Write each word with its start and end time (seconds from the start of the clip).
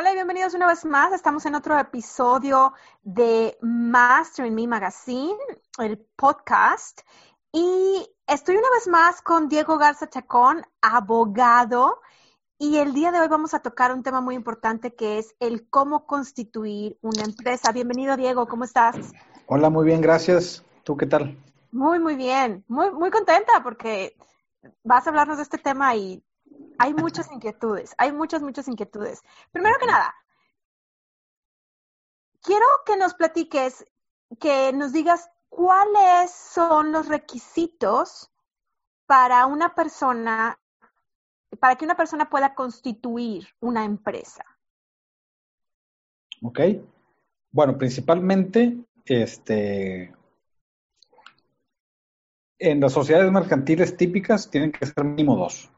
Hola 0.00 0.12
y 0.12 0.14
bienvenidos 0.14 0.54
una 0.54 0.66
vez 0.66 0.86
más. 0.86 1.12
Estamos 1.12 1.44
en 1.44 1.54
otro 1.54 1.78
episodio 1.78 2.72
de 3.02 3.58
Mastering 3.60 4.54
Me 4.54 4.66
Magazine, 4.66 5.36
el 5.78 5.98
podcast. 6.16 7.02
Y 7.52 8.08
estoy 8.26 8.56
una 8.56 8.70
vez 8.70 8.88
más 8.88 9.20
con 9.20 9.50
Diego 9.50 9.76
Garza 9.76 10.08
Chacón, 10.08 10.64
abogado. 10.80 12.00
Y 12.56 12.78
el 12.78 12.94
día 12.94 13.12
de 13.12 13.20
hoy 13.20 13.28
vamos 13.28 13.52
a 13.52 13.58
tocar 13.60 13.92
un 13.92 14.02
tema 14.02 14.22
muy 14.22 14.36
importante 14.36 14.94
que 14.94 15.18
es 15.18 15.34
el 15.38 15.68
cómo 15.68 16.06
constituir 16.06 16.96
una 17.02 17.24
empresa. 17.24 17.70
Bienvenido, 17.70 18.16
Diego, 18.16 18.48
¿cómo 18.48 18.64
estás? 18.64 18.96
Hola, 19.48 19.68
muy 19.68 19.84
bien, 19.84 20.00
gracias. 20.00 20.64
¿Tú 20.82 20.96
qué 20.96 21.04
tal? 21.04 21.36
Muy, 21.72 21.98
muy 21.98 22.16
bien. 22.16 22.64
Muy, 22.68 22.90
muy 22.90 23.10
contenta 23.10 23.62
porque 23.62 24.16
vas 24.82 25.06
a 25.06 25.10
hablarnos 25.10 25.36
de 25.36 25.42
este 25.42 25.58
tema 25.58 25.94
y 25.94 26.24
hay 26.80 26.94
muchas 26.94 27.30
inquietudes, 27.30 27.94
hay 27.98 28.10
muchas, 28.10 28.40
muchas 28.40 28.66
inquietudes. 28.66 29.22
Primero 29.52 29.76
que 29.78 29.86
nada, 29.86 30.14
quiero 32.40 32.64
que 32.86 32.96
nos 32.96 33.12
platiques, 33.12 33.86
que 34.40 34.72
nos 34.72 34.90
digas 34.90 35.30
cuáles 35.50 36.30
son 36.30 36.90
los 36.90 37.06
requisitos 37.06 38.30
para 39.04 39.44
una 39.44 39.74
persona, 39.74 40.58
para 41.58 41.76
que 41.76 41.84
una 41.84 41.98
persona 41.98 42.30
pueda 42.30 42.54
constituir 42.54 43.46
una 43.60 43.84
empresa. 43.84 44.42
Ok. 46.42 46.60
Bueno, 47.50 47.76
principalmente, 47.76 48.78
este, 49.04 50.14
en 52.58 52.80
las 52.80 52.92
sociedades 52.94 53.30
mercantiles 53.30 53.98
típicas 53.98 54.48
tienen 54.48 54.72
que 54.72 54.86
ser 54.86 55.04
mínimo 55.04 55.36
dos 55.36 55.70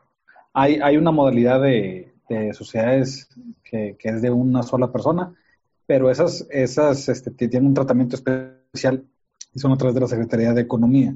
hay, 0.53 0.77
hay 0.77 0.97
una 0.97 1.11
modalidad 1.11 1.61
de, 1.61 2.09
sociedades 2.55 3.29
que, 3.63 3.97
es 4.01 4.23
de 4.23 4.31
una 4.31 4.63
sola 4.63 4.91
persona, 4.91 5.35
pero 5.87 6.11
esas, 6.11 6.47
esas 6.51 7.09
este, 7.11 7.31
tienen 7.31 7.67
un 7.67 7.75
tratamiento 7.75 8.17
especial 8.17 9.05
y 9.53 9.59
son 9.59 9.73
a 9.73 9.77
través 9.77 9.95
de 9.95 10.01
la 10.01 10.09
Secretaría 10.09 10.55
de 10.55 10.63
Economía. 10.63 11.15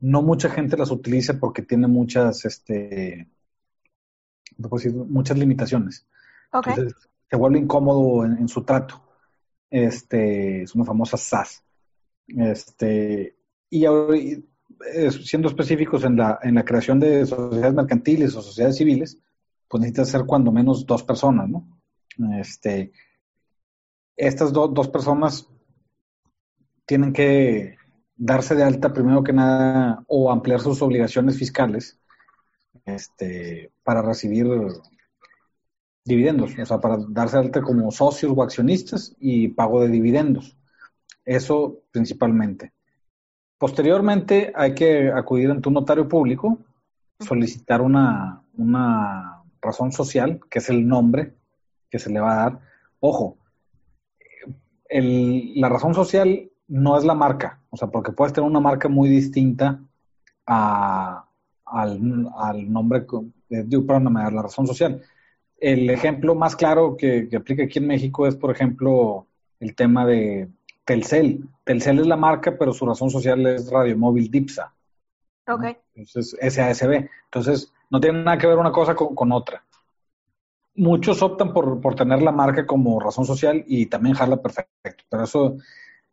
No 0.00 0.22
mucha 0.22 0.50
gente 0.50 0.76
las 0.76 0.90
utiliza 0.90 1.38
porque 1.38 1.62
tiene 1.62 1.86
muchas, 1.86 2.44
este, 2.44 3.28
muchas 5.08 5.38
limitaciones. 5.38 6.06
Entonces, 6.52 6.94
se 7.30 7.36
vuelve 7.36 7.58
incómodo 7.58 8.24
en, 8.24 8.48
su 8.48 8.64
trato. 8.64 9.02
Este, 9.70 10.62
es 10.62 10.74
una 10.74 10.84
famosa 10.84 11.16
SAS. 11.16 11.62
Este, 12.26 13.36
y, 13.70 13.84
siendo 15.24 15.48
específicos 15.48 16.04
en 16.04 16.16
la, 16.16 16.38
en 16.42 16.54
la 16.54 16.64
creación 16.64 17.00
de 17.00 17.26
sociedades 17.26 17.74
mercantiles 17.74 18.34
o 18.36 18.42
sociedades 18.42 18.76
civiles, 18.76 19.18
pues 19.68 19.80
necesita 19.80 20.04
ser 20.04 20.24
cuando 20.24 20.52
menos 20.52 20.86
dos 20.86 21.02
personas, 21.02 21.48
¿no? 21.48 21.66
Este, 22.38 22.92
estas 24.16 24.52
dos 24.52 24.88
personas 24.88 25.48
tienen 26.86 27.12
que 27.12 27.76
darse 28.16 28.54
de 28.54 28.64
alta 28.64 28.92
primero 28.92 29.22
que 29.22 29.32
nada 29.32 30.02
o 30.06 30.30
ampliar 30.30 30.60
sus 30.60 30.80
obligaciones 30.80 31.36
fiscales 31.36 31.98
este, 32.84 33.72
para 33.82 34.00
recibir 34.00 34.46
dividendos, 36.04 36.56
o 36.56 36.66
sea, 36.66 36.78
para 36.78 36.98
darse 37.08 37.36
de 37.36 37.42
alta 37.44 37.62
como 37.62 37.90
socios 37.90 38.32
o 38.34 38.42
accionistas 38.42 39.14
y 39.18 39.48
pago 39.48 39.82
de 39.82 39.88
dividendos. 39.88 40.56
Eso 41.24 41.82
principalmente. 41.90 42.72
Posteriormente 43.58 44.52
hay 44.54 44.74
que 44.74 45.10
acudir 45.10 45.50
ante 45.50 45.68
un 45.68 45.74
notario 45.74 46.06
público, 46.08 46.58
solicitar 47.20 47.80
una, 47.80 48.42
una 48.56 49.42
razón 49.62 49.92
social, 49.92 50.40
que 50.50 50.58
es 50.58 50.68
el 50.68 50.86
nombre 50.86 51.32
que 51.90 51.98
se 51.98 52.10
le 52.10 52.20
va 52.20 52.32
a 52.32 52.36
dar. 52.36 52.60
Ojo, 53.00 53.38
el, 54.88 55.58
la 55.60 55.68
razón 55.68 55.94
social 55.94 56.50
no 56.68 56.98
es 56.98 57.04
la 57.04 57.14
marca, 57.14 57.60
o 57.70 57.76
sea, 57.76 57.88
porque 57.88 58.12
puedes 58.12 58.32
tener 58.32 58.48
una 58.48 58.60
marca 58.60 58.88
muy 58.88 59.08
distinta 59.08 59.80
a, 60.46 61.26
al, 61.64 62.28
al, 62.38 62.72
nombre, 62.72 63.06
eh, 63.50 63.64
perdón, 63.86 64.12
la 64.14 64.42
razón 64.42 64.66
social. 64.66 65.02
El 65.58 65.88
ejemplo 65.88 66.34
más 66.34 66.54
claro 66.56 66.96
que, 66.96 67.28
que, 67.28 67.36
aplica 67.36 67.64
aquí 67.64 67.78
en 67.78 67.86
México 67.86 68.26
es, 68.26 68.36
por 68.36 68.50
ejemplo, 68.50 69.26
el 69.60 69.74
tema 69.74 70.04
de 70.04 70.48
Telcel. 70.86 71.44
Telcel 71.64 71.98
es 71.98 72.06
la 72.06 72.16
marca, 72.16 72.56
pero 72.56 72.72
su 72.72 72.86
razón 72.86 73.10
social 73.10 73.44
es 73.46 73.70
Radio 73.70 73.98
Móvil 73.98 74.30
Dipsa. 74.30 74.72
Ok. 75.48 75.64
Entonces, 75.94 76.36
SASB. 76.40 77.08
Entonces, 77.24 77.72
no 77.90 78.00
tiene 78.00 78.22
nada 78.22 78.38
que 78.38 78.46
ver 78.46 78.56
una 78.56 78.72
cosa 78.72 78.94
con, 78.94 79.32
otra. 79.32 79.62
Muchos 80.76 81.22
optan 81.22 81.52
por, 81.52 81.80
por, 81.80 81.94
tener 81.96 82.22
la 82.22 82.32
marca 82.32 82.66
como 82.66 83.00
razón 83.00 83.26
social 83.26 83.64
y 83.66 83.86
también 83.86 84.14
jala 84.14 84.40
perfecto. 84.40 85.04
Pero 85.10 85.24
eso 85.24 85.56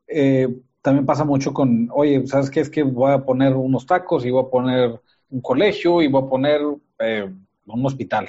eh, 0.07 0.47
también 0.81 1.05
pasa 1.05 1.23
mucho 1.23 1.53
con, 1.53 1.90
oye, 1.94 2.25
¿sabes 2.25 2.50
qué? 2.50 2.61
Es 2.61 2.69
que 2.69 2.84
voy 2.84 3.11
a 3.11 3.23
poner 3.23 3.55
unos 3.55 3.85
tacos 3.85 4.25
y 4.25 4.31
voy 4.31 4.44
a 4.44 4.50
poner 4.50 5.00
un 5.29 5.41
colegio 5.41 6.01
y 6.01 6.07
voy 6.07 6.23
a 6.23 6.29
poner 6.29 6.61
eh, 7.00 7.31
un 7.67 7.85
hospital 7.85 8.28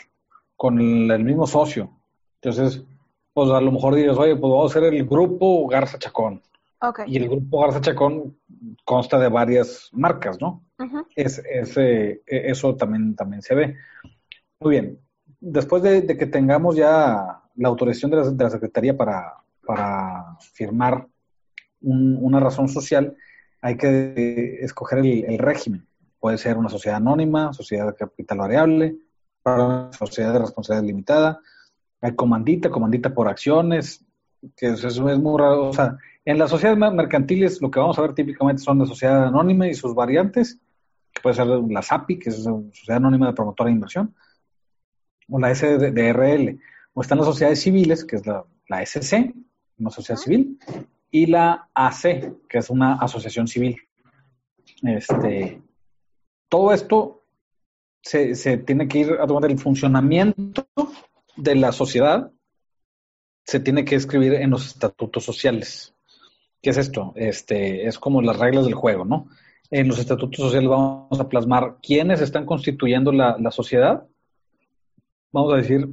con 0.57 0.79
el 0.79 1.25
mismo 1.25 1.47
socio. 1.47 1.91
Entonces, 2.41 2.85
pues 3.35 3.51
a 3.51 3.61
lo 3.61 3.73
mejor 3.73 3.97
dices, 3.97 4.17
oye, 4.17 4.37
pues 4.37 4.51
vamos 4.51 4.75
a 4.75 4.79
hacer 4.79 4.95
el 4.95 5.05
grupo 5.05 5.67
Garza 5.67 5.99
Chacón. 5.99 6.41
Y 7.07 7.17
el 7.17 7.29
grupo 7.29 7.61
Garza 7.61 7.81
Chacón 7.81 8.37
consta 8.85 9.19
de 9.19 9.29
varias 9.29 9.91
marcas, 9.93 10.41
¿no? 10.41 10.63
es, 11.17 11.43
e, 11.77 12.23
eso 12.27 12.77
también, 12.77 13.17
también 13.17 13.43
se 13.43 13.55
ve. 13.55 13.77
Muy 14.61 14.71
bien. 14.71 15.01
Después 15.41 15.83
de, 15.83 16.07
que 16.07 16.27
tengamos 16.27 16.77
ya 16.77 17.43
la 17.57 17.69
autorización 17.69 18.11
de 18.11 18.45
la, 18.45 18.51
Secretaría 18.51 18.97
para, 18.97 19.35
para 19.67 20.37
firmar 20.53 21.09
una 21.81 22.41
razón 22.41 22.69
social, 22.69 23.17
hay 23.61 23.77
que 23.77 24.59
escoger 24.61 25.01
el, 25.01 25.25
el, 25.25 25.39
régimen. 25.39 25.87
Puede 26.21 26.39
ser 26.39 26.57
una 26.57 26.69
sociedad 26.69 26.99
anónima, 26.99 27.53
sociedad 27.53 27.87
de 27.87 27.95
capital 27.95 28.39
variable, 28.39 28.97
sociedad 29.91 30.33
de 30.33 30.39
responsabilidad 30.39 30.87
limitada, 30.87 31.41
hay 32.05 32.15
comandita, 32.15 32.69
comandita 32.69 33.15
por 33.15 33.29
acciones, 33.29 34.05
que 34.57 34.67
eso 34.67 34.89
es 34.89 35.19
muy 35.19 35.41
raro. 35.41 35.71
O 35.71 35.73
sea, 35.73 35.97
en 36.27 36.39
las 36.39 36.51
sociedades 36.51 36.79
mercantiles 36.93 37.63
lo 37.63 37.71
que 37.71 37.81
vamos 37.81 37.99
a 37.99 38.03
ver 38.03 38.15
típicamente 38.15 38.63
son 38.63 38.79
la 38.79 38.85
sociedad 38.85 39.27
anónima 39.27 39.67
y 39.67 39.73
sus 39.73 39.95
variantes, 39.95 40.61
que 41.15 41.23
puede 41.23 41.35
ser 41.35 41.47
la 41.47 41.81
SAPI, 41.81 42.19
que 42.19 42.29
es 42.29 42.41
la 42.41 42.53
Sociedad 42.73 42.99
Anónima 42.99 43.29
de 43.29 43.33
Promotora 43.33 43.69
de 43.69 43.75
Inversión, 43.75 44.15
o 45.31 45.39
la 45.39 45.55
SDRL, 45.55 46.61
o 46.93 47.01
están 47.01 47.19
las 47.19 47.27
sociedades 47.27 47.63
civiles, 47.63 48.05
que 48.05 48.17
es 48.17 48.27
la, 48.27 48.45
la 48.69 48.83
SC, 48.83 49.33
una 49.79 49.89
sociedad 49.89 50.21
civil, 50.21 50.59
y 51.11 51.25
la 51.25 51.71
AC, 51.75 52.03
que 52.47 52.59
es 52.59 52.69
una 52.69 52.97
asociación 52.97 53.49
civil. 53.49 53.81
Este, 54.83 55.63
todo 56.51 56.75
esto 56.75 57.25
se, 58.03 58.35
se 58.35 58.59
tiene 58.59 58.89
que 58.89 58.99
ir 58.99 59.13
a 59.13 59.27
tomar 59.27 59.51
el 59.51 59.59
funcionamiento 59.59 60.67
de 61.37 61.55
la 61.55 61.73
sociedad 61.73 62.31
se 63.45 63.61
tiene 63.61 63.85
que 63.85 63.95
escribir 63.95 64.35
en 64.35 64.51
los 64.51 64.67
estatutos 64.67 65.25
sociales. 65.25 65.95
¿Qué 66.63 66.71
es 66.71 66.79
esto? 66.79 67.13
Este, 67.15 67.87
es 67.87 67.99
como 67.99 68.23
las 68.23 68.39
reglas 68.39 68.65
del 68.65 68.75
juego, 68.75 69.05
¿no? 69.05 69.29
En 69.71 69.89
los 69.89 69.99
estatutos 69.99 70.41
sociales 70.41 70.69
vamos 70.69 71.21
a 71.21 71.29
plasmar 71.29 71.77
quiénes 71.83 72.21
están 72.21 72.47
constituyendo 72.47 73.13
la, 73.13 73.51
sociedad. 73.51 74.07
Vamos 75.33 75.53
a 75.53 75.57
decir, 75.57 75.89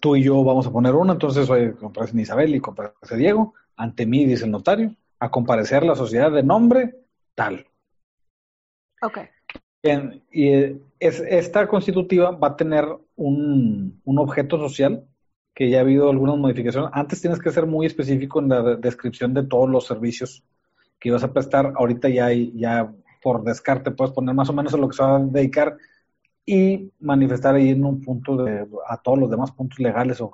tú 0.00 0.16
y 0.16 0.24
yo 0.24 0.42
vamos 0.44 0.66
a 0.66 0.72
poner 0.72 0.94
uno, 0.94 1.12
entonces 1.12 1.48
oye, 1.48 1.74
comparece 1.74 2.20
Isabel 2.20 2.54
y 2.54 2.60
comparece 2.60 3.16
Diego, 3.16 3.54
ante 3.76 4.04
mí, 4.04 4.26
dice 4.26 4.44
el 4.44 4.50
notario, 4.50 4.94
a 5.18 5.30
comparecer 5.30 5.84
la 5.84 5.94
sociedad 5.94 6.30
de 6.32 6.42
nombre 6.42 6.96
tal. 7.34 7.66
Ok. 9.02 9.18
y 10.32 10.48
eh, 10.48 10.80
es, 10.98 11.20
esta 11.20 11.66
constitutiva 11.66 12.30
va 12.30 12.48
a 12.48 12.56
tener 12.56 12.84
un, 13.16 14.00
objeto 14.04 14.58
social 14.58 15.06
que 15.54 15.70
ya 15.70 15.78
ha 15.78 15.80
habido 15.80 16.10
algunas 16.10 16.36
modificaciones. 16.36 16.90
Antes 16.92 17.20
tienes 17.20 17.40
que 17.40 17.50
ser 17.50 17.66
muy 17.66 17.86
específico 17.86 18.40
en 18.40 18.48
la 18.48 18.76
descripción 18.76 19.32
de 19.34 19.44
todos 19.44 19.68
los 19.68 19.86
servicios 19.86 20.44
que 20.98 21.08
ibas 21.08 21.24
a 21.24 21.32
prestar. 21.32 21.72
Ahorita 21.76 22.08
ya, 22.08 22.30
ya 22.32 22.92
por 23.22 23.42
descarte 23.42 23.90
puedes 23.90 24.12
poner 24.12 24.34
más 24.34 24.48
o 24.50 24.52
menos 24.52 24.74
a 24.74 24.76
lo 24.76 24.88
que 24.88 24.96
se 24.96 25.02
va 25.02 25.16
a 25.16 25.20
dedicar 25.20 25.76
y 26.44 26.92
manifestar 27.00 27.54
ahí 27.54 27.70
en 27.70 27.84
un 27.84 28.00
punto 28.02 28.36
de, 28.36 28.66
a 28.86 28.96
todos 28.98 29.18
los 29.18 29.30
demás 29.30 29.50
puntos 29.52 29.78
legales 29.78 30.20
o, 30.20 30.30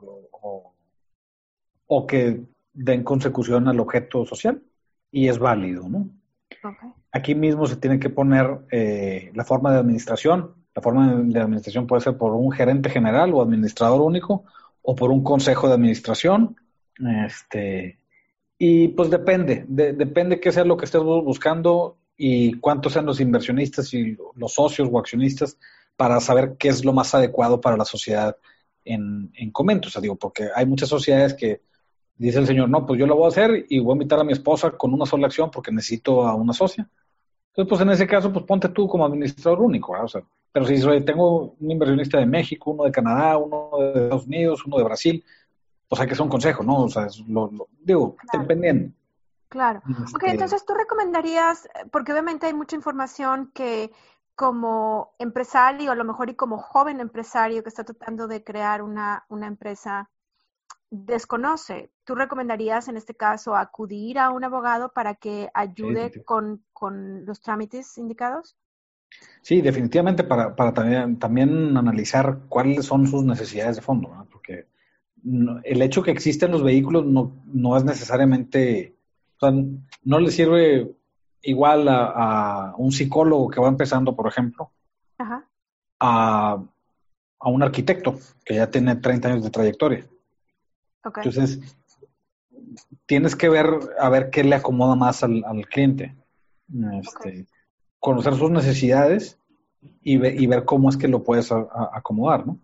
o 1.87 2.07
que 2.07 2.43
den 2.73 3.05
consecución 3.05 3.69
al 3.69 3.81
objeto 3.81 4.25
social 4.27 4.63
y 5.11 5.29
es 5.29 5.39
válido, 5.39 5.89
¿no? 5.89 6.09
Aquí 7.13 7.35
mismo 7.35 7.67
se 7.67 7.77
tiene 7.77 7.99
que 7.99 8.11
poner 8.11 8.61
eh, 8.71 9.31
la 9.35 9.45
forma 9.45 9.73
de 9.73 9.79
administración. 9.79 10.55
La 10.75 10.83
forma 10.83 11.15
de 11.15 11.41
administración 11.41 11.87
puede 11.87 12.03
ser 12.03 12.17
por 12.17 12.33
un 12.33 12.51
gerente 12.53 12.91
general 12.91 13.33
o 13.35 13.43
administrador 13.43 14.01
único 14.01 14.45
o 14.83 14.95
por 14.95 15.11
un 15.11 15.23
consejo 15.23 15.69
de 15.69 15.75
administración. 15.75 16.57
Este, 17.27 17.99
y 18.59 18.89
pues 18.89 19.11
depende, 19.11 19.65
depende 19.69 20.41
qué 20.41 20.53
sea 20.53 20.65
lo 20.65 20.77
que 20.77 20.85
estés 20.85 21.03
buscando 21.03 21.99
y 22.17 22.55
cuántos 22.61 22.93
sean 22.93 23.07
los 23.07 23.21
inversionistas 23.21 23.93
y 23.95 24.17
los 24.37 24.55
socios 24.55 24.89
o 24.91 24.99
accionistas 24.99 25.59
para 25.97 26.21
saber 26.21 26.57
qué 26.59 26.69
es 26.69 26.85
lo 26.85 26.93
más 26.93 27.15
adecuado 27.15 27.61
para 27.61 27.77
la 27.77 27.85
sociedad 27.85 28.37
en, 28.85 29.31
en 29.35 29.51
Comento. 29.51 29.89
O 29.89 29.91
sea, 29.91 30.01
digo, 30.01 30.17
porque 30.17 30.49
hay 30.55 30.67
muchas 30.67 30.89
sociedades 30.89 31.35
que 31.35 31.61
dice 32.17 32.39
el 32.39 32.47
señor, 32.47 32.69
no, 32.69 32.87
pues 32.87 32.99
yo 32.99 33.07
lo 33.07 33.17
voy 33.17 33.27
a 33.27 33.29
hacer 33.29 33.67
y 33.69 33.81
voy 33.81 33.93
a 33.93 33.97
invitar 33.97 34.19
a 34.21 34.25
mi 34.25 34.33
esposa 34.33 34.73
con 34.73 34.93
una 34.93 35.07
sola 35.07 35.27
acción 35.27 35.51
porque 35.51 35.73
necesito 35.73 36.27
a 36.27 36.35
una 36.35 36.53
socia. 36.53 36.89
Entonces, 37.49 37.69
pues 37.69 37.81
en 37.83 37.91
ese 37.91 38.07
caso, 38.07 38.33
pues 38.33 38.47
ponte 38.47 38.69
tú 38.71 38.89
como 38.89 39.05
administrador 39.05 39.61
único. 39.61 39.93
O 39.93 40.09
sea, 40.09 40.23
pero 40.53 40.65
si 40.67 40.81
tengo 41.05 41.55
un 41.61 41.71
inversionista 41.71 42.19
de 42.19 42.27
México, 42.27 42.71
uno 42.71 42.85
de 42.85 42.93
Canadá, 42.93 43.37
uno 43.37 43.71
de 43.79 44.05
Estados 44.05 44.27
Unidos, 44.27 44.65
uno 44.65 44.79
de 44.79 44.85
Brasil, 44.85 45.25
pues 45.89 46.01
hay 46.01 46.07
que 46.07 46.15
hacer 46.15 46.25
un 46.25 46.31
consejo, 46.31 46.63
¿no? 46.63 46.85
O 46.85 46.89
sea, 46.89 47.09
lo, 47.29 47.51
digo, 47.81 48.17
dependiendo. 48.33 48.95
Claro. 49.49 49.83
Ok, 49.87 50.23
este 50.23 50.31
entonces 50.31 50.65
tú 50.65 50.73
recomendarías, 50.73 51.69
porque 51.91 52.13
obviamente 52.13 52.47
hay 52.47 52.55
mucha 52.55 52.75
información 52.75 53.51
que 53.53 53.93
como 54.35 55.15
empresario, 55.19 55.93
a 55.93 55.95
lo 55.95 56.05
mejor 56.05 56.31
y 56.31 56.35
como 56.35 56.57
joven 56.57 57.01
empresario 57.01 57.63
que 57.63 57.69
está 57.69 57.85
tratando 57.85 58.27
de 58.29 58.43
crear 58.43 58.81
una, 58.81 59.27
una 59.29 59.47
empresa, 59.47 60.09
desconoce, 60.93 61.91
¿tú 62.05 62.15
recomendarías 62.15 62.87
en 62.87 62.99
este 62.99 63.15
caso 63.15 63.57
acudir 63.57 64.19
a 64.19 64.31
un 64.31 64.45
abogado 64.45 64.93
para 64.93 65.15
que 65.15 65.49
ayude 65.55 66.13
Con, 66.25 66.63
los 67.25 67.41
trámites 67.41 67.97
indicados? 67.97 68.57
Sí, 69.41 69.63
definitivamente 69.63 70.23
para, 70.23 70.55
para 70.55 70.75
también, 70.75 71.19
también, 71.19 71.77
analizar 71.77 72.41
cuáles 72.49 72.85
son 72.85 73.07
sus 73.07 73.25
necesidades 73.25 73.77
de 73.77 73.83
fondo, 73.83 74.27
porque 74.31 74.67
el 75.65 75.83
hecho 75.83 76.03
que 76.03 76.11
existen 76.11 76.51
los 76.51 76.63
vehículos 76.63 77.07
no, 77.07 77.43
no 77.47 77.77
es 77.77 77.85
necesariamente, 77.85 78.95
o 79.37 79.47
sea, 79.47 79.65
no 80.05 80.21
le 80.21 80.31
sirve 80.31 80.95
igual 81.41 81.89
a, 81.89 82.75
un 82.77 82.93
psicólogo 82.93 83.49
que 83.49 83.61
va 83.61 83.69
empezando, 83.69 84.15
por 84.15 84.29
ejemplo, 84.29 84.71
A, 86.01 86.63
a 87.41 87.49
un 87.49 87.63
arquitecto 87.63 88.19
que 88.45 88.57
ya 88.57 88.71
tiene 88.71 88.97
30 88.97 89.29
años 89.29 89.45
de 89.45 89.51
trayectoria. 89.51 90.07
Entonces, 91.05 91.61
tienes 93.07 93.37
que 93.37 93.49
ver 93.49 93.67
a 93.99 94.09
ver 94.09 94.31
qué 94.31 94.45
le 94.45 94.55
acomoda 94.55 94.95
más 94.95 95.23
al, 95.23 95.43
cliente. 95.71 96.17
Este, 97.01 97.47
Conocer 97.99 98.35
sus 98.35 98.51
necesidades 98.51 99.39
y, 100.01 100.15
y, 100.27 100.47
ver 100.47 100.65
cómo 100.65 100.89
es 100.89 100.97
que 100.97 101.09
lo 101.09 101.23
puedes 101.23 101.53
acomodar, 101.53 102.47
¿no? 102.47 102.59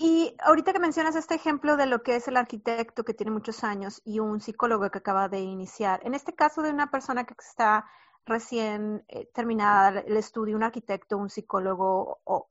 Y 0.00 0.36
ahorita 0.38 0.72
que 0.72 0.78
mencionas 0.78 1.16
este 1.16 1.34
ejemplo 1.34 1.76
de 1.76 1.86
lo 1.86 2.04
que 2.04 2.14
es 2.14 2.28
el 2.28 2.36
arquitecto 2.36 3.04
que 3.04 3.14
tiene 3.14 3.32
muchos 3.32 3.64
años 3.64 4.00
y 4.04 4.20
un 4.20 4.40
psicólogo 4.40 4.88
que 4.90 4.98
acaba 4.98 5.28
de 5.28 5.40
iniciar, 5.40 6.00
en 6.04 6.14
este 6.14 6.34
caso 6.34 6.62
de 6.62 6.70
una 6.70 6.90
persona 6.90 7.24
que 7.24 7.34
está 7.36 7.84
recién 8.24 9.04
eh, 9.08 9.28
terminada 9.34 10.00
el 10.00 10.16
estudio, 10.16 10.54
un 10.54 10.62
arquitecto, 10.62 11.18
un 11.18 11.30
psicólogo 11.30 12.20
o, 12.22 12.48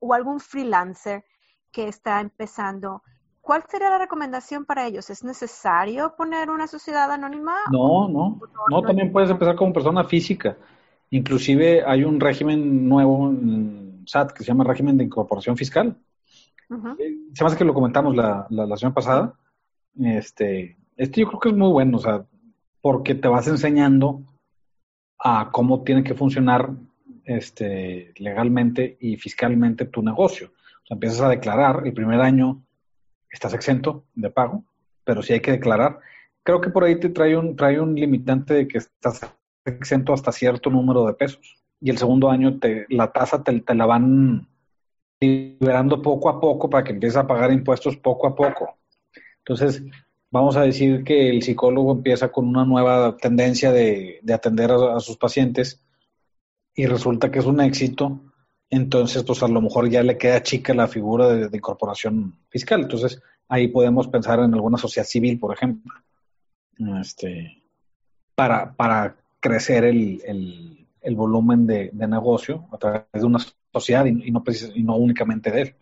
o 0.00 0.14
algún 0.14 0.38
freelancer 0.38 1.24
que 1.72 1.88
está 1.88 2.20
empezando, 2.20 3.02
¿Cuál 3.46 3.62
sería 3.68 3.90
la 3.90 3.98
recomendación 3.98 4.64
para 4.64 4.88
ellos? 4.88 5.08
¿Es 5.08 5.22
necesario 5.22 6.16
poner 6.16 6.50
una 6.50 6.66
sociedad 6.66 7.08
anónima? 7.12 7.54
No, 7.70 8.08
no, 8.08 8.40
no, 8.68 8.82
también 8.82 9.12
puedes 9.12 9.30
empezar 9.30 9.54
como 9.54 9.72
persona 9.72 10.02
física. 10.02 10.56
Inclusive 11.10 11.84
hay 11.86 12.02
un 12.02 12.18
régimen 12.18 12.88
nuevo 12.88 13.30
en 13.30 14.02
SAT 14.04 14.32
que 14.32 14.42
se 14.42 14.48
llama 14.48 14.64
régimen 14.64 14.96
de 14.96 15.04
incorporación 15.04 15.56
fiscal. 15.56 15.96
Eh, 16.98 17.18
se 17.34 17.44
me 17.44 17.46
hace 17.46 17.56
que 17.56 17.64
lo 17.64 17.72
comentamos 17.72 18.16
la, 18.16 18.48
la, 18.50 18.76
semana 18.76 18.94
pasada. 18.94 19.34
Este, 19.96 20.76
este 20.96 21.20
yo 21.20 21.28
creo 21.28 21.38
que 21.38 21.48
es 21.50 21.56
muy 21.56 21.70
bueno, 21.70 21.98
o 21.98 22.00
sea, 22.00 22.26
porque 22.80 23.14
te 23.14 23.28
vas 23.28 23.46
enseñando 23.46 24.22
a 25.20 25.52
cómo 25.52 25.84
tiene 25.84 26.02
que 26.02 26.14
funcionar 26.14 26.72
este, 27.24 28.12
legalmente 28.16 28.96
y 28.98 29.18
fiscalmente 29.18 29.84
tu 29.84 30.02
negocio. 30.02 30.48
O 30.48 30.86
sea, 30.88 30.96
empiezas 30.96 31.20
a 31.20 31.28
declarar 31.28 31.82
el 31.86 31.92
primer 31.92 32.20
año 32.20 32.65
estás 33.36 33.54
exento 33.54 34.04
de 34.14 34.30
pago, 34.30 34.64
pero 35.04 35.22
sí 35.22 35.34
hay 35.34 35.40
que 35.40 35.52
declarar. 35.52 36.00
Creo 36.42 36.60
que 36.60 36.70
por 36.70 36.84
ahí 36.84 36.98
te 36.98 37.10
trae 37.10 37.36
un, 37.36 37.54
trae 37.54 37.80
un 37.80 37.94
limitante 37.94 38.54
de 38.54 38.68
que 38.68 38.78
estás 38.78 39.20
exento 39.64 40.12
hasta 40.12 40.32
cierto 40.32 40.70
número 40.70 41.06
de 41.06 41.14
pesos. 41.14 41.56
Y 41.80 41.90
el 41.90 41.98
segundo 41.98 42.30
año 42.30 42.58
te, 42.58 42.86
la 42.88 43.12
tasa 43.12 43.42
te, 43.42 43.62
la 43.74 43.86
van 43.86 44.48
liberando 45.20 46.00
poco 46.00 46.30
a 46.30 46.40
poco 46.40 46.70
para 46.70 46.84
que 46.84 46.92
empieces 46.92 47.16
a 47.16 47.26
pagar 47.26 47.52
impuestos 47.52 47.96
poco 47.96 48.26
a 48.26 48.34
poco. 48.34 48.78
Entonces, 49.38 49.82
vamos 50.30 50.56
a 50.56 50.62
decir 50.62 51.04
que 51.04 51.28
el 51.30 51.42
psicólogo 51.42 51.92
empieza 51.92 52.28
con 52.28 52.48
una 52.48 52.64
nueva 52.64 53.16
tendencia 53.16 53.70
de, 53.70 54.20
de 54.22 54.34
atender 54.34 54.70
a, 54.72 54.98
sus 55.00 55.16
pacientes 55.16 55.82
y 56.74 56.86
resulta 56.86 57.30
que 57.30 57.38
es 57.38 57.46
un 57.46 57.60
éxito 57.60 58.20
entonces 58.70 59.22
pues 59.22 59.42
a 59.42 59.48
lo 59.48 59.60
mejor 59.60 59.88
ya 59.88 60.02
le 60.02 60.18
queda 60.18 60.42
chica 60.42 60.74
la 60.74 60.88
figura 60.88 61.28
de, 61.28 61.56
incorporación 61.56 62.34
fiscal. 62.48 62.82
Entonces 62.82 63.22
ahí 63.48 63.68
podemos 63.68 64.08
pensar 64.08 64.40
en 64.40 64.54
alguna 64.54 64.78
sociedad 64.78 65.06
civil, 65.06 65.38
por 65.38 65.54
ejemplo, 65.54 65.92
este, 67.00 67.62
para, 68.34 68.74
para 68.74 69.16
crecer 69.40 69.84
el, 69.84 70.20
el, 71.00 71.16
volumen 71.16 71.66
de, 71.66 71.90
negocio 71.92 72.66
a 72.72 72.78
través 72.78 73.06
de 73.12 73.24
una 73.24 73.38
sociedad 73.72 74.04
y, 74.06 74.12
no, 74.30 74.42
y 74.74 74.82
no 74.82 74.96
únicamente 74.96 75.50
de 75.50 75.62
él. 75.62 75.76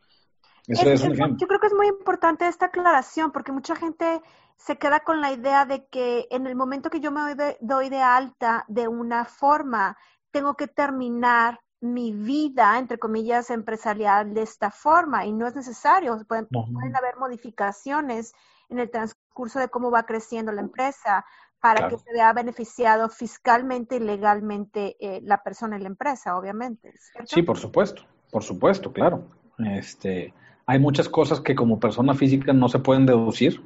Es, 0.67 1.03
un. 1.03 1.37
Yo 1.37 1.47
creo 1.47 1.61
que 1.61 1.67
es 1.67 1.75
muy 1.75 1.89
importante 1.89 2.49
esta 2.49 2.67
aclaración 2.67 3.33
porque 3.33 3.53
mucha 3.53 3.77
gente 3.77 4.23
se 4.57 4.77
queda 4.77 5.01
con 5.01 5.21
la 5.21 5.31
idea 5.33 5.67
de 5.67 5.87
que 5.87 6.27
en 6.31 6.47
el 6.47 6.57
momento 6.57 6.89
que 6.89 7.01
yo 7.01 7.11
me 7.11 7.21
doy 7.61 7.89
de 7.91 8.01
alta 8.01 8.65
de 8.69 8.89
una 8.89 9.27
forma, 9.27 9.99
tengo 10.31 10.55
que 10.55 10.67
terminar 10.67 11.61
mi 11.85 12.13
vida, 12.13 12.79
entre 12.79 12.99
comillas, 12.99 13.51
empresarial 13.51 14.33
de 14.33 14.43
esta 14.43 14.71
forma 14.71 15.27
y 15.27 15.33
no 15.33 15.47
es 15.47 15.55
necesario. 15.55 16.19
Pueden, 16.27 16.49
haber 16.97 17.17
modificaciones 17.19 18.33
en 18.71 18.79
el 18.79 18.91
transcurso 18.91 19.59
de 19.59 19.69
cómo 19.69 19.91
va 19.91 20.07
creciendo 20.07 20.51
la 20.51 20.63
empresa 20.63 21.25
para 21.61 21.89
que 21.89 21.99
se 21.99 22.13
vea 22.13 22.33
beneficiado 22.33 23.09
fiscalmente 23.09 23.97
y 23.97 24.01
legalmente 24.01 24.97
eh, 25.01 25.21
la 25.23 25.43
persona 25.43 25.79
y 25.79 25.81
la 25.81 25.89
empresa, 25.89 26.37
obviamente. 26.37 26.93
Sí, 27.27 27.43
por 27.43 27.59
supuesto, 27.59 28.03
por 28.31 28.43
supuesto, 28.43 28.93
claro. 28.93 29.29
Este, 29.59 30.35
hay 30.67 30.79
muchas 30.79 31.09
cosas 31.09 31.41
que 31.41 31.55
como 31.55 31.79
persona 31.79 32.15
física 32.15 32.53
no 32.53 32.69
se 32.69 32.79
pueden 32.79 33.07
deducir 33.07 33.63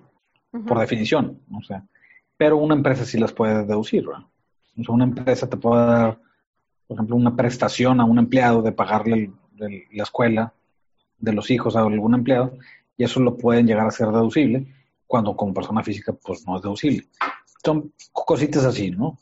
por 0.66 0.78
definición, 0.78 1.40
o 1.52 1.62
sea, 1.62 1.84
pero 2.37 2.56
una 2.56 2.75
empresa 2.75 3.04
sí 3.04 3.18
las 3.18 3.32
puede 3.32 3.64
deducir. 3.64 4.06
una 4.88 5.04
empresa 5.04 5.48
te 5.48 5.56
puede 5.56 5.87
dar 5.87 6.20
por 6.88 6.97
ejemplo, 6.97 7.16
una 7.16 7.37
prestación 7.37 8.00
a 8.00 8.04
un 8.04 8.18
empleado 8.18 8.62
de 8.62 8.73
pagarle 8.73 9.30
la 9.57 10.02
escuela 10.02 10.54
de 11.18 11.33
los 11.33 11.50
hijos 11.50 11.76
a 11.76 11.80
algún 11.80 12.14
empleado, 12.14 12.57
y 12.97 13.04
eso 13.04 13.21
lo 13.21 13.37
pueden 13.37 13.66
llegar 13.66 13.87
a 13.87 13.90
ser 13.90 14.09
deducible, 14.09 14.75
cuando 15.07 15.37
como 15.37 15.52
persona 15.52 15.85
física 15.85 16.12
pues 16.12 16.47
no 16.47 16.57
es 16.57 16.62
deducible. 16.62 17.07
Son 17.62 17.92
cositas 18.12 18.64
así, 18.64 18.90
¿no? 18.90 19.18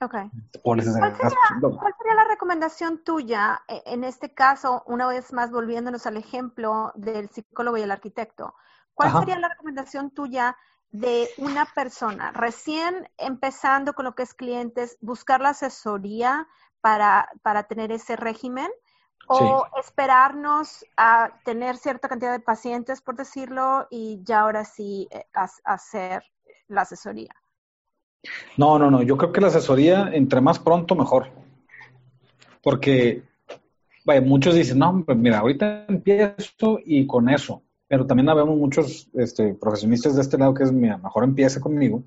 Ok. 0.00 0.16
¿Cuál 0.62 0.82
sería, 0.82 2.14
la 2.14 2.24
recomendación 2.28 3.04
tuya 3.04 3.62
e, 3.68 3.82
en 3.86 4.02
este 4.04 4.34
caso, 4.34 4.82
una 4.86 5.06
vez 5.06 5.32
más 5.32 5.52
volviéndonos 5.52 6.06
al 6.06 6.16
ejemplo 6.16 6.92
del 6.96 7.28
psicólogo 7.30 7.76
y 7.78 7.82
el 7.82 7.92
arquitecto? 7.92 8.54
¿Cuál 8.92 9.12
sería 9.20 9.38
la 9.38 9.48
recomendación 9.48 10.10
tuya 10.10 10.56
de 10.90 11.28
una 11.38 11.66
persona 11.74 12.30
recién 12.30 13.08
empezando 13.18 13.94
con 13.94 14.04
lo 14.04 14.14
que 14.14 14.22
es 14.22 14.32
clientes, 14.32 14.96
buscar 15.00 15.40
la 15.40 15.50
asesoría 15.50 16.46
para, 16.84 17.30
para 17.40 17.62
tener 17.62 17.90
ese 17.92 18.14
régimen 18.14 18.68
o 19.26 19.64
esperarnos 19.80 20.84
a 20.98 21.30
tener 21.42 21.78
cierta 21.78 22.10
cantidad 22.10 22.30
de 22.30 22.40
pacientes, 22.40 23.00
por 23.00 23.16
decirlo, 23.16 23.86
y 23.90 24.20
ya 24.22 24.40
ahora 24.40 24.66
sí 24.66 25.08
eh, 25.10 25.24
hacer 25.64 26.24
la 26.68 26.82
asesoría? 26.82 27.34
No, 28.58 28.78
no, 28.78 28.90
no. 28.90 29.00
Yo 29.00 29.16
creo 29.16 29.32
que 29.32 29.40
la 29.40 29.46
asesoría, 29.46 30.10
entre 30.12 30.42
más 30.42 30.58
pronto, 30.58 30.94
mejor. 30.94 31.30
Porque, 32.62 33.22
vaya, 34.04 34.20
muchos 34.20 34.54
dicen, 34.54 34.78
no, 34.78 35.02
pues 35.06 35.16
mira, 35.16 35.38
ahorita 35.38 35.86
empiezo 35.88 36.80
y 36.84 37.06
con 37.06 37.30
eso. 37.30 37.62
Pero 37.88 38.06
también 38.06 38.28
habemos 38.28 38.58
muchos 38.58 39.08
este, 39.14 39.54
profesionistas 39.54 40.16
de 40.16 40.20
este 40.20 40.36
lado 40.36 40.52
que 40.52 40.64
es, 40.64 40.72
mira, 40.72 40.98
mejor 40.98 41.24
empieza 41.24 41.62
conmigo 41.62 42.04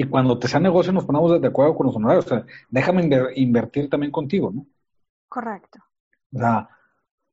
y 0.00 0.04
cuando 0.04 0.38
te 0.38 0.46
sea 0.46 0.60
negocio 0.60 0.92
nos 0.92 1.04
ponemos 1.04 1.40
de 1.40 1.48
acuerdo 1.48 1.74
con 1.74 1.86
los 1.88 1.96
honorarios. 1.96 2.26
O 2.26 2.28
sea, 2.28 2.46
déjame 2.70 3.10
invertir 3.34 3.90
también 3.90 4.12
contigo, 4.12 4.52
¿no? 4.52 4.64
Correcto. 5.28 5.80
O 6.32 6.38
sea, 6.38 6.68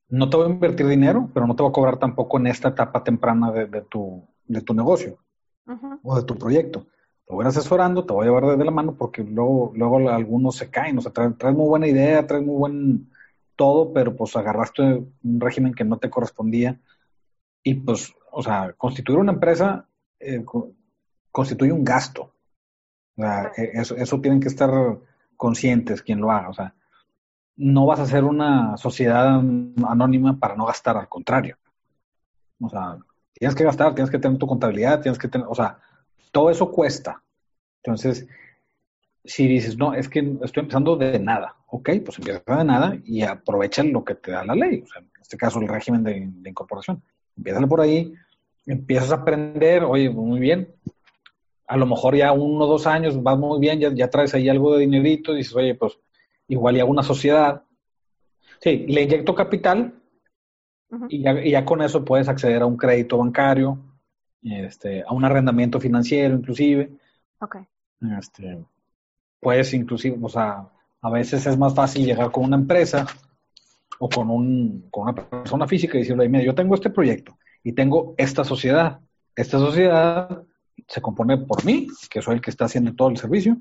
no 0.09 0.27
te 0.27 0.37
voy 0.37 0.47
a 0.47 0.49
invertir 0.49 0.87
dinero, 0.87 1.29
pero 1.31 1.45
no 1.45 1.55
te 1.55 1.61
voy 1.61 1.69
a 1.69 1.73
cobrar 1.73 1.99
tampoco 1.99 2.39
en 2.39 2.47
esta 2.47 2.69
etapa 2.69 3.03
temprana 3.03 3.51
de, 3.51 3.81
tu, 3.83 4.27
de 4.47 4.61
tu 4.61 4.73
negocio. 4.73 5.19
o 6.01 6.15
de 6.15 6.23
tu 6.23 6.35
proyecto. 6.39 6.87
Te 7.27 7.35
voy 7.35 7.43
a 7.43 7.45
ir 7.45 7.49
asesorando, 7.49 8.03
te 8.03 8.13
voy 8.13 8.23
a 8.23 8.29
llevar 8.29 8.57
de 8.57 8.65
la 8.65 8.71
mano 8.71 8.95
porque 8.97 9.23
luego, 9.23 9.71
luego 9.75 10.09
algunos 10.09 10.55
se 10.55 10.71
caen, 10.71 10.97
o 10.97 11.01
sea, 11.01 11.11
traes, 11.11 11.55
muy 11.55 11.67
buena 11.67 11.85
idea, 11.85 12.25
traes 12.25 12.43
muy 12.43 12.55
buen 12.55 13.11
todo, 13.55 13.93
pero 13.93 14.15
pues 14.15 14.35
agarraste 14.35 14.81
un 15.23 15.39
régimen 15.39 15.75
que 15.75 15.83
no 15.83 15.99
te 15.99 16.09
correspondía 16.09 16.81
y 17.61 17.75
pues, 17.75 18.11
o 18.31 18.41
sea, 18.41 18.73
constituir 18.73 19.19
una 19.19 19.33
empresa 19.33 19.87
eh, 20.19 20.43
constituye 21.31 21.71
un 21.71 21.83
gasto. 21.83 22.31
O 23.17 23.21
sea, 23.21 23.51
e, 23.57 23.71
eso, 23.73 23.95
eso 23.95 24.21
tienen 24.21 24.39
que 24.39 24.47
estar 24.47 24.71
conscientes 25.37 26.01
quien 26.01 26.19
lo 26.19 26.31
haga. 26.31 26.49
O 26.49 26.53
sea, 26.53 26.73
no 27.57 27.85
vas 27.85 27.99
a 27.99 28.05
ser 28.05 28.23
una 28.23 28.77
sociedad 28.77 29.41
anónima 29.87 30.37
para 30.37 30.55
no 30.55 30.65
gastar, 30.65 30.97
al 30.97 31.09
contrario. 31.09 31.57
O 32.59 32.69
sea, 32.69 32.97
tienes 33.33 33.55
que 33.55 33.63
gastar, 33.63 33.93
tienes 33.93 34.11
que 34.11 34.19
tener 34.19 34.37
tu 34.37 34.47
contabilidad, 34.47 35.01
tienes 35.01 35.19
que 35.19 35.27
tener, 35.27 35.47
o 35.49 35.55
sea, 35.55 35.77
todo 36.31 36.49
eso 36.49 36.71
cuesta. 36.71 37.21
Entonces, 37.83 38.27
si 39.23 39.47
dices, 39.47 39.77
no, 39.77 39.93
es 39.93 40.07
que 40.09 40.37
estoy 40.43 40.61
empezando 40.61 40.95
de 40.95 41.19
nada, 41.19 41.55
ok, 41.67 41.89
pues 42.03 42.17
empieza 42.19 42.41
de 42.57 42.63
nada 42.63 42.97
y 43.03 43.23
aprovecha 43.23 43.83
lo 43.83 44.03
que 44.03 44.15
te 44.15 44.31
da 44.31 44.45
la 44.45 44.55
ley, 44.55 44.81
o 44.81 44.87
sea, 44.87 45.01
en 45.01 45.09
este 45.21 45.37
caso 45.37 45.59
el 45.59 45.67
régimen 45.67 46.03
de, 46.03 46.49
incorporación. 46.49 47.01
Empieza 47.35 47.67
por 47.67 47.81
ahí, 47.81 48.13
empiezas 48.65 49.11
a 49.11 49.15
aprender, 49.15 49.83
oye, 49.83 50.09
muy 50.09 50.39
bien, 50.39 50.73
a 51.67 51.77
lo 51.77 51.85
mejor 51.85 52.15
ya 52.15 52.31
uno 52.31 52.65
o 52.65 52.67
dos 52.67 52.87
años 52.87 53.17
va 53.19 53.35
muy 53.35 53.59
bien, 53.59 53.79
ya, 53.79 53.93
ya 53.93 54.09
traes 54.09 54.33
ahí 54.33 54.49
algo 54.49 54.73
de 54.73 54.81
dinerito, 54.81 55.33
y 55.33 55.37
dices, 55.37 55.55
oye, 55.55 55.75
pues 55.75 55.97
igual 56.47 56.77
y 56.77 56.79
a 56.79 56.85
una 56.85 57.03
sociedad. 57.03 57.63
Sí, 58.59 58.85
le 58.87 59.03
inyecto 59.03 59.35
capital 59.35 59.93
y, 61.09 61.21
ya, 61.51 61.65
con 61.65 61.81
eso 61.81 62.05
puedes 62.05 62.29
acceder 62.29 62.61
a 62.61 62.65
un 62.65 62.77
crédito 62.77 63.17
bancario, 63.17 63.79
este, 64.41 65.03
a 65.03 65.11
un 65.13 65.25
arrendamiento 65.25 65.79
financiero 65.79 66.35
inclusive. 66.35 66.91
Ok. 67.39 67.57
Este, 68.17 68.63
puedes 69.39 69.73
inclusive, 69.73 70.17
o 70.21 70.29
sea, 70.29 70.67
a 71.01 71.09
veces 71.09 71.45
es 71.45 71.57
más 71.57 71.73
fácil 71.73 72.05
llegar 72.05 72.31
con 72.31 72.45
una 72.45 72.57
empresa 72.57 73.05
o 73.99 74.09
con, 74.09 74.29
un, 74.29 74.87
con 74.89 75.03
una 75.03 75.13
persona 75.13 75.67
física 75.67 75.97
y 75.97 76.01
decirle, 76.01 76.29
mira, 76.29 76.43
yo 76.43 76.55
tengo 76.55 76.75
este 76.75 76.89
proyecto 76.89 77.37
y 77.63 77.73
tengo 77.73 78.13
esta 78.17 78.43
sociedad. 78.43 78.99
Esta 79.35 79.57
sociedad 79.57 80.43
se 80.87 81.01
compone 81.01 81.37
por 81.37 81.65
mí, 81.65 81.87
que 82.09 82.21
soy 82.21 82.35
el 82.35 82.41
que 82.41 82.51
está 82.51 82.65
haciendo 82.65 82.93
todo 82.93 83.09
el 83.09 83.17
servicio, 83.17 83.57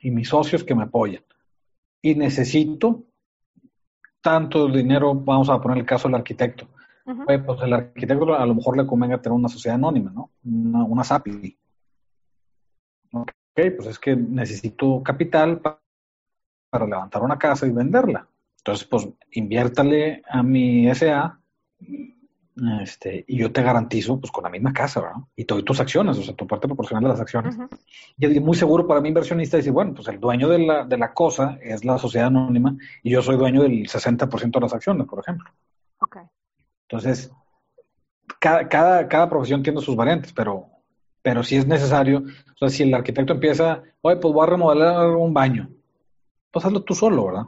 y 0.00 0.10
mis 0.10 0.28
socios 0.28 0.64
que 0.64 0.74
me 0.74 0.84
apoyan 0.84 1.22
y 2.04 2.14
necesito 2.14 3.02
tanto 4.20 4.68
dinero, 4.68 5.14
vamos 5.14 5.48
a 5.48 5.58
poner 5.58 5.78
el 5.78 5.86
caso 5.86 6.06
del 6.06 6.16
arquitecto. 6.16 6.68
pues 7.02 7.62
el 7.62 7.72
arquitecto 7.72 8.34
a 8.34 8.44
lo 8.44 8.54
mejor 8.54 8.76
le 8.76 8.86
convenga 8.86 9.22
tener 9.22 9.34
una 9.34 9.48
sociedad 9.48 9.76
anónima, 9.76 10.10
¿no? 10.10 10.30
Una, 10.44 10.84
una 10.84 11.02
SAPI. 11.02 11.58
Ok, 13.12 13.30
pues 13.54 13.86
es 13.86 13.98
que 13.98 14.14
necesito 14.14 15.02
capital 15.02 15.60
para, 15.60 15.80
para 16.68 16.84
levantar 16.84 17.22
una 17.22 17.38
casa 17.38 17.66
y 17.66 17.70
venderla. 17.70 18.28
Entonces, 18.58 18.86
pues 18.86 19.08
inviértale 19.30 20.22
a 20.28 20.42
mi 20.42 20.94
SA 20.94 21.40
este, 22.56 23.24
y 23.26 23.38
yo 23.38 23.50
te 23.50 23.62
garantizo, 23.62 24.20
pues 24.20 24.30
con 24.30 24.44
la 24.44 24.50
misma 24.50 24.72
casa, 24.72 25.00
¿verdad? 25.00 25.16
Y 25.34 25.44
te 25.44 25.54
doy 25.54 25.64
tus 25.64 25.80
acciones, 25.80 26.16
o 26.18 26.22
sea, 26.22 26.34
tu 26.34 26.46
parte 26.46 26.68
proporcional 26.68 27.02
de 27.02 27.10
las 27.10 27.20
acciones. 27.20 27.56
Y 28.16 28.26
es 28.26 28.40
muy 28.40 28.56
seguro 28.56 28.86
para 28.86 29.00
mi 29.00 29.08
inversionista 29.08 29.56
decir, 29.56 29.72
bueno, 29.72 29.92
pues 29.94 30.06
el 30.08 30.20
dueño 30.20 30.48
de 30.48 30.60
la, 30.60 30.84
de 30.84 30.96
la 30.96 31.12
cosa 31.12 31.58
es 31.60 31.84
la 31.84 31.98
sociedad 31.98 32.28
anónima 32.28 32.76
y 33.02 33.10
yo 33.10 33.22
soy 33.22 33.36
dueño 33.36 33.62
del 33.62 33.88
60% 33.88 34.52
de 34.52 34.60
las 34.60 34.72
acciones, 34.72 35.06
por 35.06 35.18
ejemplo. 35.18 35.50
Ok. 35.98 36.18
Entonces, 36.82 37.32
cada, 38.38 38.68
cada, 38.68 39.08
cada 39.08 39.28
profesión 39.28 39.62
tiene 39.62 39.80
sus 39.80 39.96
variantes, 39.96 40.32
pero, 40.32 40.68
pero 41.22 41.42
si 41.42 41.56
es 41.56 41.66
necesario, 41.66 42.18
o 42.18 42.58
sea, 42.58 42.68
si 42.68 42.84
el 42.84 42.94
arquitecto 42.94 43.32
empieza, 43.32 43.82
oye, 44.00 44.16
pues 44.16 44.32
voy 44.32 44.46
a 44.46 44.50
remodelar 44.50 45.08
un 45.08 45.34
baño, 45.34 45.70
pues 46.52 46.64
hazlo 46.64 46.84
tú 46.84 46.94
solo, 46.94 47.26
¿verdad? 47.26 47.44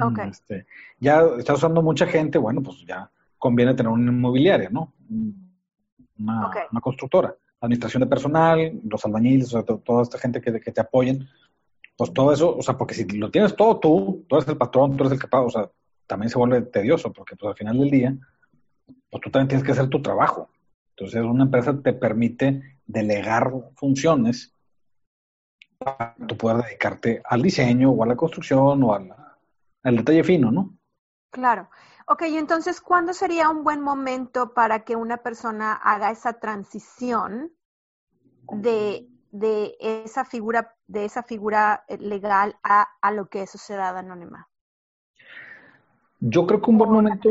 Ok. 0.00 0.18
Este, 0.28 0.66
ya 0.98 1.22
está 1.38 1.54
usando 1.54 1.80
mucha 1.80 2.06
gente, 2.06 2.36
bueno, 2.36 2.62
pues 2.62 2.84
ya 2.86 3.10
conviene 3.42 3.74
tener 3.74 3.90
una 3.90 4.12
inmobiliaria, 4.12 4.70
¿no? 4.70 4.94
Una, 6.16 6.48
constructora. 6.80 7.34
Administración 7.60 8.02
de 8.02 8.06
personal, 8.06 8.80
los 8.84 9.04
albañiles, 9.04 9.52
o 9.52 9.60
sea, 9.60 9.62
toda 9.64 10.02
esta 10.04 10.16
gente 10.16 10.40
que, 10.40 10.60
que 10.60 10.70
te 10.70 10.80
apoyen. 10.80 11.28
Pues 11.96 12.12
todo 12.12 12.32
eso, 12.32 12.56
o 12.56 12.62
sea, 12.62 12.78
porque 12.78 12.94
si 12.94 13.04
lo 13.18 13.32
tienes 13.32 13.56
todo 13.56 13.80
tú, 13.80 14.24
tú 14.28 14.36
eres 14.36 14.46
el 14.46 14.56
patrón, 14.56 14.96
tú 14.96 15.02
eres 15.02 15.14
el 15.14 15.20
que 15.20 15.26
paga, 15.26 15.46
o 15.46 15.50
sea, 15.50 15.68
también 16.06 16.30
se 16.30 16.38
vuelve 16.38 16.62
tedioso, 16.62 17.12
porque 17.12 17.34
pues 17.34 17.50
al 17.50 17.56
final 17.56 17.78
del 17.80 17.90
día, 17.90 18.16
pues 19.10 19.20
tú 19.20 19.28
también 19.28 19.48
tienes 19.48 19.66
que 19.66 19.72
hacer 19.72 19.88
tu 19.88 20.00
trabajo. 20.00 20.48
Entonces, 20.90 21.20
una 21.20 21.42
empresa 21.42 21.76
te 21.82 21.94
permite 21.94 22.78
delegar 22.86 23.52
funciones 23.74 24.54
para 25.78 26.14
tú 26.28 26.36
puedas 26.36 26.64
dedicarte 26.64 27.22
al 27.24 27.42
diseño 27.42 27.90
o 27.90 28.04
a 28.04 28.06
la 28.06 28.14
construcción 28.14 28.84
o 28.84 28.94
al 28.94 29.96
detalle 29.96 30.22
fino, 30.22 30.52
¿no? 30.52 30.76
Claro. 31.32 31.68
Ok, 32.06 32.22
entonces, 32.22 32.80
¿cuándo 32.80 33.12
sería 33.12 33.48
un 33.48 33.64
buen 33.64 33.80
momento 33.80 34.52
para 34.54 34.84
que 34.84 34.96
una 34.96 35.18
persona 35.18 35.72
haga 35.72 36.10
esa 36.10 36.34
transición 36.34 37.52
de, 38.48 39.08
de 39.30 39.76
esa 39.80 40.24
figura, 40.24 40.74
de 40.86 41.04
esa 41.04 41.22
figura 41.22 41.84
eh, 41.88 41.98
legal 41.98 42.56
a, 42.62 42.88
a 43.00 43.10
lo 43.12 43.28
que 43.28 43.42
es 43.42 43.50
sociedad 43.50 43.96
anónima? 43.96 44.48
Yo 46.20 46.46
creo 46.46 46.60
que 46.60 46.70
un 46.70 46.78
buen 46.78 46.90
momento. 46.90 47.28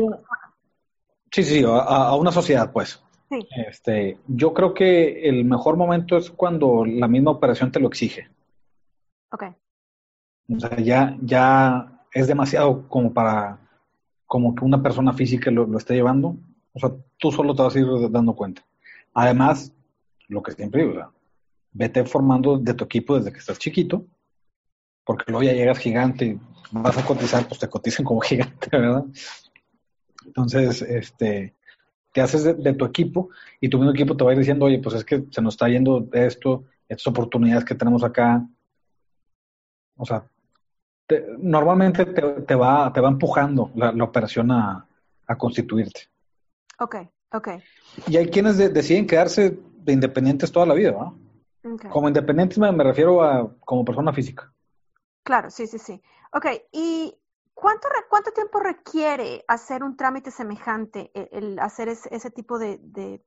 Sí, 1.30 1.42
sí, 1.42 1.64
a, 1.64 1.78
a 1.78 2.14
una 2.16 2.32
sociedad, 2.32 2.72
pues. 2.72 3.02
Sí. 3.30 3.48
Este, 3.66 4.18
yo 4.26 4.52
creo 4.52 4.74
que 4.74 5.26
el 5.28 5.44
mejor 5.46 5.76
momento 5.76 6.18
es 6.18 6.30
cuando 6.30 6.84
la 6.84 7.08
misma 7.08 7.30
operación 7.30 7.72
te 7.72 7.80
lo 7.80 7.88
exige. 7.88 8.28
Ok. 9.30 9.44
O 10.54 10.60
sea, 10.60 10.76
ya, 10.78 11.16
ya 11.22 12.04
es 12.12 12.26
demasiado 12.26 12.86
como 12.88 13.14
para 13.14 13.58
como 14.32 14.54
que 14.54 14.64
una 14.64 14.82
persona 14.82 15.12
física 15.12 15.50
lo, 15.50 15.66
lo 15.66 15.76
esté 15.76 15.92
llevando, 15.92 16.38
o 16.72 16.80
sea, 16.80 16.90
tú 17.18 17.30
solo 17.30 17.54
te 17.54 17.64
vas 17.64 17.76
a 17.76 17.80
ir 17.80 17.86
dando 18.10 18.34
cuenta. 18.34 18.64
Además, 19.12 19.74
lo 20.26 20.42
que 20.42 20.52
siempre 20.52 20.80
digo, 20.80 20.94
sea, 20.94 21.10
vete 21.72 22.02
formando 22.06 22.56
de 22.56 22.72
tu 22.72 22.84
equipo 22.84 23.18
desde 23.18 23.30
que 23.30 23.40
estás 23.40 23.58
chiquito, 23.58 24.06
porque 25.04 25.30
luego 25.30 25.42
ya 25.42 25.52
llegas 25.52 25.76
gigante 25.76 26.24
y 26.24 26.40
vas 26.70 26.96
a 26.96 27.04
cotizar, 27.04 27.46
pues 27.46 27.60
te 27.60 27.68
cotizan 27.68 28.06
como 28.06 28.20
gigante, 28.22 28.70
¿verdad? 28.72 29.04
Entonces, 30.24 30.80
este, 30.80 31.54
te 32.14 32.20
haces 32.22 32.42
de, 32.42 32.72
tu 32.72 32.86
equipo 32.86 33.28
y 33.60 33.68
tu 33.68 33.76
mismo 33.76 33.92
equipo 33.92 34.16
te 34.16 34.24
va 34.24 34.30
a 34.30 34.32
ir 34.32 34.38
diciendo, 34.38 34.64
oye, 34.64 34.78
pues 34.78 34.94
es 34.94 35.04
que 35.04 35.26
se 35.30 35.42
nos 35.42 35.52
está 35.52 35.68
yendo 35.68 36.08
esto, 36.14 36.64
estas 36.88 37.08
oportunidades 37.08 37.66
que 37.66 37.74
tenemos 37.74 38.02
acá. 38.02 38.48
O 39.98 40.06
sea, 40.06 40.26
normalmente 41.38 42.04
te, 42.04 42.54
va, 42.54 42.92
te 42.92 43.00
va 43.00 43.08
empujando 43.08 43.70
la, 43.74 44.04
operación 44.04 44.50
a, 44.50 44.86
constituirte. 45.38 46.10
Ok, 46.78 46.96
ok. 47.32 47.48
Y 48.06 48.18
hay 48.18 48.28
quienes 48.28 48.58
deciden 48.58 49.06
quedarse 49.06 49.58
de 49.76 49.92
independientes 49.92 50.52
toda 50.52 50.66
la 50.66 50.74
vida, 50.74 50.92
¿no? 50.92 51.18
Como 51.90 52.08
independientes 52.08 52.58
me, 52.58 52.70
refiero 52.84 53.22
a 53.22 53.50
como 53.60 53.84
persona 53.84 54.12
física. 54.12 54.52
Claro, 55.22 55.48
sí, 55.50 55.66
sí, 55.66 55.78
sí. 55.78 56.02
Ok, 56.32 56.46
¿y 56.72 57.14
cuánto, 57.54 57.88
cuánto 58.10 58.32
tiempo 58.32 58.58
requiere 58.60 59.44
hacer 59.48 59.84
un 59.84 59.96
trámite 59.96 60.30
semejante, 60.30 61.10
e, 61.14 61.28
el, 61.32 61.58
hacer 61.60 61.88
ese, 61.88 62.30
tipo 62.30 62.58
de, 62.58 63.22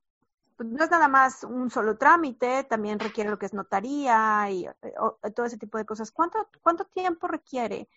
no 0.58 0.84
es 0.84 0.90
nada 0.90 1.08
más 1.08 1.44
un 1.44 1.70
solo 1.70 1.96
trámite, 1.96 2.64
también 2.64 2.98
requiere 2.98 3.30
lo 3.30 3.38
que 3.38 3.46
es 3.46 3.54
notaría 3.54 4.50
y 4.50 4.66
eh, 4.66 5.30
todo 5.34 5.46
ese 5.46 5.58
tipo 5.58 5.78
de 5.78 5.84
cosas. 5.84 6.10
¿Cuánto, 6.10 6.48
cuánto 6.62 6.84
tiempo 6.86 7.26
requiere 7.28 7.88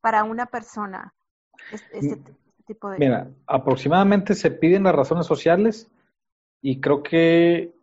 para 0.00 0.24
una 0.24 0.46
persona 0.46 1.14
este, 1.70 2.20
tipo 2.66 2.90
de... 2.90 2.98
Mira, 2.98 3.30
aproximadamente 3.46 4.34
se 4.34 4.50
piden 4.50 4.84
las 4.84 4.94
razones 4.94 5.26
sociales 5.26 5.90
y 6.60 6.80
creo 6.80 7.02
que 7.02 7.74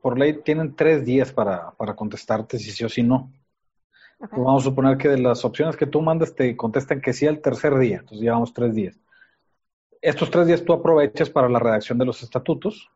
por 0.00 0.18
ley 0.18 0.40
tienen 0.42 0.76
tres 0.76 1.04
días 1.04 1.32
para, 1.32 1.72
para 1.72 1.94
contestarte 1.94 2.58
si 2.58 2.70
sí 2.70 2.84
o 2.84 2.88
si 2.88 3.02
no. 3.02 3.32
Pues 4.18 4.32
vamos 4.32 4.62
a 4.62 4.68
suponer 4.68 4.98
que 4.98 5.08
de 5.08 5.18
las 5.18 5.44
opciones 5.46 5.76
que 5.76 5.86
tú 5.86 6.02
mandas 6.02 6.34
te 6.34 6.54
contestan 6.54 7.00
que 7.00 7.14
sí 7.14 7.26
al 7.26 7.40
tercer 7.40 7.78
día, 7.78 7.98
entonces 7.98 8.20
llevamos 8.20 8.52
tres 8.52 8.74
días. 8.74 9.00
Estos 10.02 10.30
tres 10.30 10.46
días 10.46 10.64
tú 10.64 10.74
aprovechas 10.74 11.30
para 11.30 11.48
la 11.48 11.58
redacción 11.58 11.96
de 11.98 12.04
los 12.04 12.22
estatutos, 12.22 12.90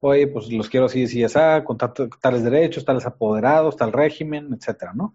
oye, 0.00 0.26
pues 0.28 0.50
los 0.52 0.68
quiero 0.68 0.86
así, 0.86 1.04
así, 1.04 1.24
así, 1.24 1.38
con 1.64 1.76
tales 1.78 2.44
derechos, 2.44 2.84
tales 2.84 3.06
apoderados, 3.06 3.76
tal 3.76 3.92
régimen, 3.92 4.52
etcétera, 4.52 4.92
¿no? 4.94 5.14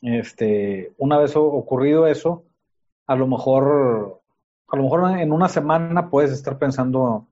Este, 0.00 0.92
una 0.98 1.18
vez 1.18 1.36
ocurrido 1.36 2.06
eso, 2.06 2.44
a 3.06 3.14
lo 3.14 3.26
mejor, 3.26 4.20
a 4.68 4.76
lo 4.76 4.82
mejor 4.82 5.18
en 5.18 5.32
una 5.32 5.48
semana 5.48 6.10
puedes 6.10 6.32
estar 6.32 6.58
pensando 6.58 7.28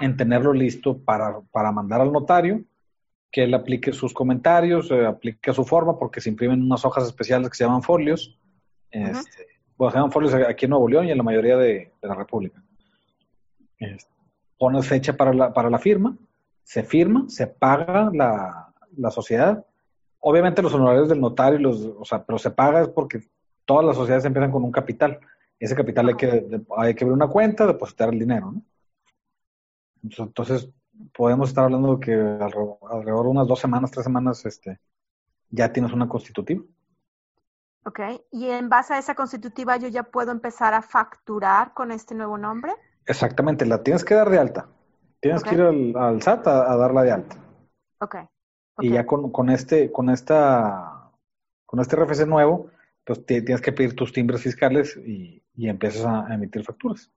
en 0.00 0.16
tenerlo 0.16 0.52
listo 0.52 0.98
para, 0.98 1.40
para 1.50 1.72
mandar 1.72 2.00
al 2.00 2.12
notario, 2.12 2.62
que 3.30 3.44
él 3.44 3.54
aplique 3.54 3.92
sus 3.92 4.12
comentarios, 4.12 4.90
eh, 4.90 5.06
aplique 5.06 5.52
su 5.52 5.64
forma, 5.64 5.98
porque 5.98 6.20
se 6.20 6.30
imprimen 6.30 6.62
unas 6.62 6.84
hojas 6.84 7.06
especiales 7.06 7.48
que 7.48 7.56
se 7.56 7.64
llaman 7.64 7.82
folios. 7.82 8.38
Este, 8.90 9.46
bueno, 9.76 9.92
se 9.92 9.98
llaman 9.98 10.12
folios 10.12 10.34
aquí 10.34 10.66
en 10.66 10.70
Nuevo 10.70 10.88
León 10.88 11.06
y 11.06 11.10
en 11.12 11.18
la 11.18 11.22
mayoría 11.22 11.56
de, 11.56 11.92
la 12.02 12.14
República. 12.14 12.62
Este, 13.78 14.12
pones 14.60 14.86
fecha 14.86 15.16
para 15.16 15.32
la, 15.32 15.54
para 15.54 15.70
la 15.70 15.78
firma, 15.78 16.14
se 16.62 16.82
firma, 16.82 17.24
se 17.28 17.46
paga 17.46 18.10
la, 18.12 18.74
la 18.94 19.10
sociedad. 19.10 19.64
Obviamente 20.18 20.60
los 20.60 20.74
honorarios 20.74 21.08
del 21.08 21.18
notario, 21.18 21.58
los, 21.58 21.80
o 21.98 22.04
sea, 22.04 22.22
pero 22.26 22.38
se 22.38 22.50
paga 22.50 22.82
es 22.82 22.88
porque 22.88 23.22
todas 23.64 23.86
las 23.86 23.96
sociedades 23.96 24.26
empiezan 24.26 24.52
con 24.52 24.62
un 24.62 24.70
capital. 24.70 25.18
Ese 25.58 25.74
capital 25.74 26.08
hay 26.08 26.14
que, 26.14 26.62
hay 26.76 26.94
que 26.94 27.04
abrir 27.04 27.14
una 27.14 27.28
cuenta, 27.28 27.66
depositar 27.66 28.10
el 28.10 28.18
dinero, 28.18 28.52
¿no? 28.52 28.62
Entonces, 30.02 30.68
podemos 31.16 31.48
estar 31.48 31.64
hablando 31.64 31.96
de 31.96 32.00
que 32.00 32.12
alrededor, 32.12 33.24
de 33.24 33.30
unas 33.30 33.46
dos 33.46 33.60
semanas, 33.60 33.90
tres 33.90 34.04
semanas, 34.04 34.44
este, 34.44 34.78
ya 35.48 35.72
tienes 35.72 35.92
una 35.92 36.06
constitutiva. 36.06 36.62
Ok, 37.86 38.00
y 38.30 38.50
en 38.50 38.68
base 38.68 38.92
a 38.92 38.98
esa 38.98 39.14
constitutiva 39.14 39.78
yo 39.78 39.88
ya 39.88 40.02
puedo 40.02 40.32
empezar 40.32 40.74
a 40.74 40.82
facturar 40.82 41.72
con 41.72 41.92
este 41.92 42.14
nuevo 42.14 42.36
nombre. 42.36 42.74
Exactamente, 43.06 43.66
la 43.66 43.82
tienes 43.82 44.04
que 44.04 44.14
dar 44.14 44.30
de 44.30 44.38
alta. 44.38 44.68
Tienes 45.20 45.42
que 45.42 45.54
ir 45.54 45.60
al, 45.60 46.22
SAT 46.22 46.46
a, 46.46 46.76
darla 46.76 47.02
de 47.02 47.12
alta. 47.12 47.36
Ok. 48.00 48.16
Y 48.78 48.92
ya 48.92 49.04
con, 49.04 49.30
con, 49.30 49.50
este, 49.50 49.92
con 49.92 50.08
esta, 50.08 51.10
con 51.66 51.80
este 51.80 51.96
RFC 51.96 52.26
nuevo, 52.26 52.70
pues 53.04 53.26
tienes 53.26 53.60
que 53.60 53.72
pedir 53.72 53.94
tus 53.94 54.12
timbres 54.12 54.42
fiscales 54.42 54.96
y, 54.96 55.42
y 55.54 55.68
empiezas 55.68 56.06
a 56.06 56.32
emitir 56.32 56.64
facturas. 56.64 57.10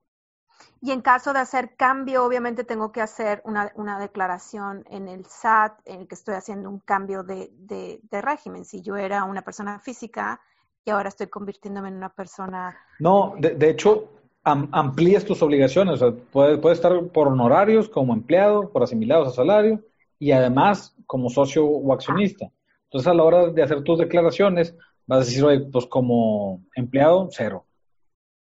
Y 0.80 0.90
en 0.90 1.00
caso 1.00 1.32
de 1.32 1.38
hacer 1.38 1.76
cambio, 1.76 2.24
obviamente 2.24 2.64
tengo 2.64 2.92
que 2.92 3.00
hacer 3.00 3.40
una, 3.44 3.72
una 3.76 3.98
declaración 3.98 4.84
en 4.90 5.08
el 5.08 5.24
SAT 5.24 5.80
en 5.86 6.02
el 6.02 6.08
que 6.08 6.14
estoy 6.14 6.34
haciendo 6.34 6.68
un 6.68 6.80
cambio 6.80 7.22
de, 7.22 7.50
de, 7.54 8.22
régimen. 8.22 8.64
Si 8.64 8.82
yo 8.82 8.96
era 8.96 9.24
una 9.24 9.42
persona 9.42 9.78
física 9.78 10.40
y 10.84 10.90
ahora 10.90 11.08
estoy 11.08 11.28
convirtiéndome 11.28 11.88
en 11.88 11.96
una 11.96 12.10
persona... 12.10 12.76
No, 12.98 13.34
de, 13.38 13.54
de 13.54 13.70
hecho, 13.70 14.10
amplías 14.44 15.24
tus 15.24 15.42
obligaciones. 15.42 15.94
O 15.94 15.96
sea, 15.96 16.22
puedes, 16.30 16.58
puedes 16.58 16.78
estar 16.78 16.92
por 17.08 17.28
honorarios 17.28 17.88
como 17.88 18.12
empleado, 18.12 18.70
por 18.70 18.82
asimilados 18.82 19.28
a 19.28 19.32
salario 19.32 19.82
y 20.18 20.32
además 20.32 20.94
como 21.06 21.30
socio 21.30 21.66
o 21.66 21.92
accionista. 21.92 22.50
Entonces, 22.84 23.08
a 23.08 23.14
la 23.14 23.24
hora 23.24 23.46
de 23.48 23.62
hacer 23.62 23.82
tus 23.82 23.98
declaraciones, 23.98 24.76
vas 25.06 25.22
a 25.22 25.24
decir, 25.24 25.44
oye, 25.44 25.60
pues 25.72 25.86
como 25.86 26.64
empleado, 26.74 27.28
cero. 27.30 27.66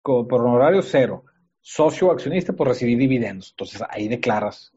por 0.03 0.35
honorario, 0.35 0.83
cero 0.83 1.25
socio 1.65 2.13
accionista 2.13 2.53
por 2.53 2.69
recibir 2.69 2.99
dividendos. 2.99 3.51
Entonces 3.51 3.83
ahí 3.89 4.07
declaras. 4.07 4.73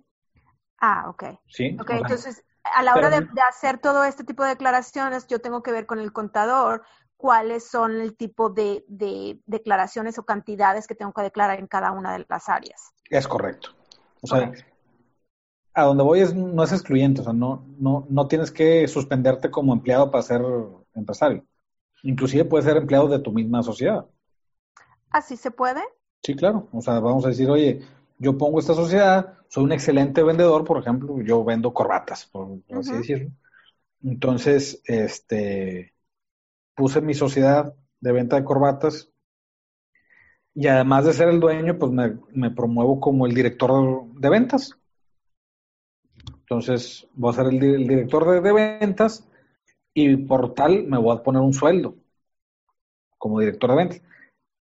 Ah, 0.79 1.09
ok. 1.09 1.23
Sí. 1.47 1.75
Ok, 1.79 1.89
entonces 1.91 2.45
a 2.63 2.81
la 2.81 2.95
hora 2.95 3.09
de, 3.09 3.27
hacer 3.47 3.77
todo 3.79 4.03
este 4.05 4.23
tipo 4.23 4.43
de 4.43 4.49
declaraciones, 4.49 5.27
yo 5.27 5.39
tengo 5.39 5.61
que 5.61 5.71
ver 5.71 5.85
con 5.85 5.99
el 5.99 6.13
contador 6.13 6.83
cuáles 7.17 7.67
son 7.67 7.99
el 7.99 8.15
tipo 8.15 8.49
de, 8.49 8.85
declaraciones 9.45 10.17
o 10.19 10.23
cantidades 10.23 10.87
que 10.87 10.95
tengo 10.95 11.11
que 11.11 11.23
declarar 11.23 11.59
en 11.59 11.67
cada 11.67 11.91
una 11.91 12.13
de 12.13 12.25
las 12.29 12.47
áreas. 12.47 12.93
Es 13.09 13.27
correcto. 13.27 13.69
O 14.21 14.27
sea, 14.27 14.51
a 15.73 15.83
donde 15.83 16.03
voy 16.03 16.21
es, 16.21 16.33
no 16.33 16.63
es 16.63 16.71
excluyente, 16.71 17.21
o 17.21 17.23
sea, 17.23 17.33
no, 17.33 17.65
no, 17.77 18.05
no 18.09 18.27
tienes 18.27 18.51
que 18.51 18.87
suspenderte 18.87 19.51
como 19.51 19.73
empleado 19.73 20.09
para 20.09 20.23
ser 20.23 20.41
empresario. 20.93 21.45
Inclusive 22.03 22.45
puedes 22.45 22.65
ser 22.65 22.77
empleado 22.77 23.07
de 23.07 23.19
tu 23.19 23.31
misma 23.31 23.63
sociedad. 23.63 24.05
¿Así 25.09 25.35
se 25.35 25.51
puede? 25.51 25.81
Sí, 26.23 26.35
claro. 26.35 26.67
O 26.71 26.81
sea, 26.81 26.99
vamos 26.99 27.25
a 27.25 27.29
decir, 27.29 27.49
oye, 27.49 27.81
yo 28.19 28.37
pongo 28.37 28.59
esta 28.59 28.73
sociedad, 28.73 29.37
soy 29.47 29.63
un 29.63 29.71
excelente 29.71 30.23
vendedor, 30.23 30.63
por 30.63 30.79
ejemplo, 30.79 31.21
yo 31.21 31.43
vendo 31.43 31.73
corbatas, 31.73 32.25
por, 32.25 32.59
así 32.77 32.93
decirlo. 32.93 33.31
Entonces, 34.03 34.81
este, 34.85 35.93
puse 36.77 37.01
mi 37.01 37.15
sociedad 37.15 37.73
de 37.99 38.11
venta 38.11 38.35
de 38.35 38.45
corbatas 38.45 39.11
y 40.53 40.67
además 40.67 41.05
de 41.05 41.13
ser 41.13 41.27
el 41.27 41.39
dueño, 41.39 41.77
pues 41.77 41.91
me, 41.91 42.51
promuevo 42.51 42.99
como 42.99 43.25
el 43.25 43.33
director 43.33 44.05
de 44.13 44.29
ventas. 44.29 44.75
Entonces, 46.39 47.07
voy 47.13 47.31
a 47.31 47.35
ser 47.35 47.47
el, 47.47 47.59
director 47.59 48.27
de, 48.29 48.41
de, 48.41 48.53
ventas 48.53 49.27
y 49.93 50.15
por 50.17 50.53
tal 50.53 50.83
me 50.83 50.97
voy 50.97 51.15
a 51.15 51.21
poner 51.21 51.41
un 51.41 51.53
sueldo 51.53 51.95
como 53.17 53.39
director 53.39 53.69
de 53.71 53.75
ventas. 53.75 54.01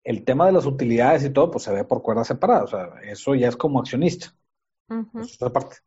El 0.03 0.23
tema 0.23 0.45
de 0.45 0.53
las 0.53 0.65
utilidades 0.65 1.23
y 1.23 1.29
todo, 1.29 1.51
pues 1.51 1.65
se 1.65 1.73
ve 1.73 1.83
por 1.83 2.01
cuerdas 2.01 2.27
separadas. 2.27 2.73
O 2.73 2.77
sea, 2.77 3.01
eso 3.03 3.35
ya 3.35 3.49
es 3.49 3.55
como 3.55 3.79
accionista. 3.79 4.33
Eso 4.89 5.21
es 5.21 5.41
aparte. 5.41 5.77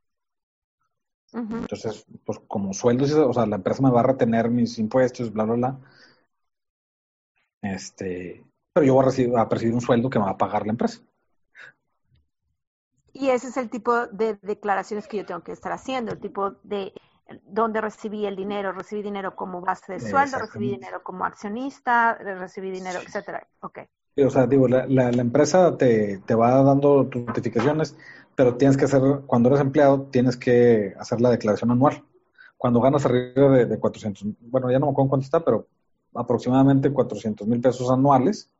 Entonces, 1.33 2.05
pues 2.25 2.41
como 2.49 2.73
sueldos, 2.73 3.13
o 3.13 3.33
sea, 3.33 3.47
la 3.47 3.57
empresa 3.57 3.83
me 3.83 3.91
va 3.91 4.01
a 4.01 4.05
retener 4.05 4.51
mis 4.51 4.79
impuestos, 4.79 5.33
bla, 5.33 5.45
bla, 5.45 5.55
bla. 5.55 5.81
Este, 7.63 8.45
pero 8.73 8.87
yo 8.87 8.95
voy 8.95 9.03
a, 9.03 9.07
recibir, 9.07 9.37
a 9.37 9.49
percibir 9.49 9.75
un 9.75 9.81
sueldo 9.81 10.11
que 10.11 10.19
me 10.19 10.25
va 10.25 10.33
a 10.33 10.39
pagar 10.39 10.67
la 10.67 10.73
empresa. 10.73 11.01
Y 13.13 13.29
ese 13.31 13.49
es 13.49 13.57
el 13.57 13.69
tipo 13.69 14.07
de 14.07 14.39
declaraciones 14.43 15.09
que 15.09 15.19
yo 15.19 15.27
tengo 15.27 15.43
que 15.43 15.53
estar 15.53 15.73
haciendo, 15.73 16.13
el 16.13 16.21
tipo 16.21 16.53
de 16.63 16.93
dónde 17.45 17.81
recibí 17.81 18.25
el 18.27 18.37
dinero, 18.37 18.73
recibí 18.73 19.03
dinero 19.03 19.35
como 19.37 19.61
base 19.61 19.95
de 19.95 20.01
sueldo, 20.01 20.39
recibí 20.39 20.71
dinero 20.71 21.03
como 21.03 21.25
accionista, 21.25 22.15
recibí 22.15 22.71
dinero, 22.71 23.01
etcétera. 23.01 23.47
Okay 23.61 23.87
o 24.25 24.31
sea, 24.31 24.47
digo, 24.47 24.69
la, 24.69 24.87
la, 24.87 25.09
empresa 25.11 25.77
te, 25.77 26.19
te, 26.19 26.35
va 26.35 26.63
dando 26.63 27.07
tus 27.07 27.25
notificaciones, 27.25 27.97
pero 28.35 28.57
tienes 28.57 28.77
que 28.77 28.85
hacer, 28.85 29.01
cuando 29.27 29.49
eres 29.49 29.61
empleado, 29.61 30.03
tienes 30.11 30.37
que 30.37 30.95
hacer 30.99 31.21
la 31.21 31.31
declaración 31.31 31.71
anual. 31.71 32.05
Cuando 32.57 32.81
ganas 32.81 33.05
arriba 33.07 33.51
de, 33.51 33.67
de 33.67 33.79
400, 33.79 34.25
bueno, 34.41 34.71
ya 34.71 34.79
no 34.79 34.87
me 34.87 34.93
acuerdo 34.93 35.11
cuánto 35.11 35.25
está, 35.25 35.45
pero 35.45 35.67
aproximadamente 36.15 36.93
400 36.93 37.47
mil 37.47 37.61
pesos 37.61 37.91
anuales, 37.91 38.51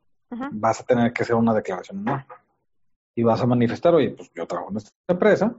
vas 0.51 0.79
a 0.79 0.85
tener 0.85 1.11
que 1.11 1.23
hacer 1.23 1.35
una 1.35 1.53
declaración 1.53 1.99
anual. 1.99 2.25
Y 3.13 3.23
vas 3.23 3.41
a 3.41 3.45
manifestar, 3.45 3.93
oye, 3.93 4.11
pues 4.11 4.31
yo 4.33 4.47
trabajo 4.47 4.71
en 4.71 4.77
esta 4.77 4.91
empresa 5.07 5.55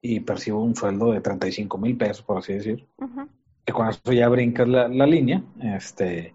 y 0.00 0.20
percibo 0.20 0.62
un 0.62 0.76
sueldo 0.76 1.12
de 1.12 1.20
35 1.20 1.78
mil 1.78 1.96
pesos, 1.96 2.22
por 2.22 2.38
así 2.38 2.52
decir. 2.52 2.86
Que 3.64 3.72
con 3.72 3.88
eso 3.88 4.12
ya 4.12 4.28
brincas 4.28 4.68
la, 4.68 4.88
la 4.88 5.06
línea, 5.06 5.42
este 5.60 6.34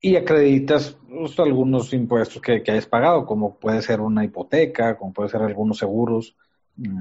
y 0.00 0.16
acreditas 0.16 0.96
pues, 1.08 1.38
algunos 1.38 1.92
impuestos 1.92 2.40
que, 2.40 2.62
hayas 2.66 2.86
pagado, 2.86 3.26
como 3.26 3.56
puede 3.56 3.82
ser 3.82 4.00
una 4.00 4.24
hipoteca, 4.24 4.96
como 4.96 5.12
puede 5.12 5.28
ser 5.28 5.42
algunos 5.42 5.78
seguros, 5.78 6.36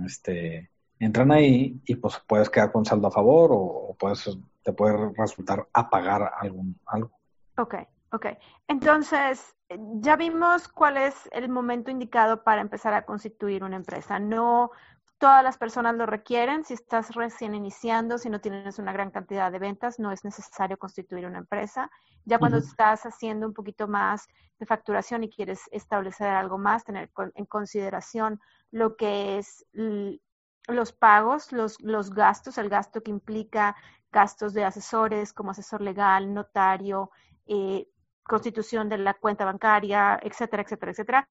este, 0.06 0.70
entran 1.00 1.32
ahí 1.32 1.80
y 1.86 1.96
pues 1.96 2.22
puedes 2.28 2.50
quedar 2.50 2.72
con 2.72 2.86
saldo 2.86 3.08
a 3.08 3.12
favor 3.12 3.52
o, 3.54 3.96
puedes, 3.98 4.38
te 4.70 4.74
puede 4.74 5.12
resultar 5.18 5.68
a 5.74 5.90
pagar 5.90 6.32
algún, 6.40 6.80
algo. 6.86 7.12
Ok, 7.58 7.76
ok. 8.12 8.28
Entonces, 8.68 9.56
ya 9.96 10.16
vimos 10.16 10.68
cuál 10.68 10.98
es 10.98 11.16
el 11.32 11.50
momento 11.50 11.90
indicado 11.90 12.44
para 12.44 12.62
empezar 12.62 12.94
a 12.94 13.04
constituir 13.04 13.64
una 13.64 13.78
empresa. 13.78 14.20
No 14.20 14.72
todas 15.18 15.44
las 15.44 15.58
personas 15.58 15.96
lo 15.96 16.06
requieren. 16.06 16.64
Si 16.66 16.76
estás 16.76 17.16
recién 17.16 17.56
iniciando, 17.56 18.20
si 18.20 18.30
no 18.30 18.40
tienes 18.40 18.78
una 18.78 18.94
gran 18.94 19.10
cantidad 19.10 19.52
de 19.52 19.60
ventas, 19.60 20.00
no 20.00 20.12
es 20.12 20.24
necesario 20.24 20.78
constituir 20.78 21.26
una 21.26 21.40
empresa. 21.40 21.90
Ya 22.26 22.38
cuando 22.38 22.60
estás 22.60 23.06
haciendo 23.06 23.48
un 23.48 23.54
poquito 23.54 23.88
más 23.88 24.28
de 24.60 24.68
facturación 24.68 25.24
y 25.24 25.30
quieres 25.30 25.62
establecer 25.72 26.28
algo 26.28 26.60
más, 26.60 26.84
tener 26.84 27.10
en 27.34 27.46
consideración 27.46 28.40
lo 28.72 28.96
que 28.96 29.40
es 29.40 29.66
los 30.68 30.94
pagos, 30.94 31.52
los, 31.52 31.82
los 31.82 32.12
gastos, 32.12 32.58
el 32.58 32.70
gasto 32.70 33.02
que 33.02 33.12
implica 33.12 33.76
gastos 34.12 34.54
de 34.54 34.64
asesores 34.64 35.34
como 35.34 35.52
asesor 35.52 35.82
legal, 35.82 36.34
notario, 36.34 37.12
eh, 37.46 37.88
constitución 38.24 38.90
de 38.90 38.98
la 38.98 39.14
cuenta 39.14 39.46
bancaria, 39.46 40.20
etcétera, 40.22 40.64
etcétera, 40.64 40.92
etcétera 40.92 41.30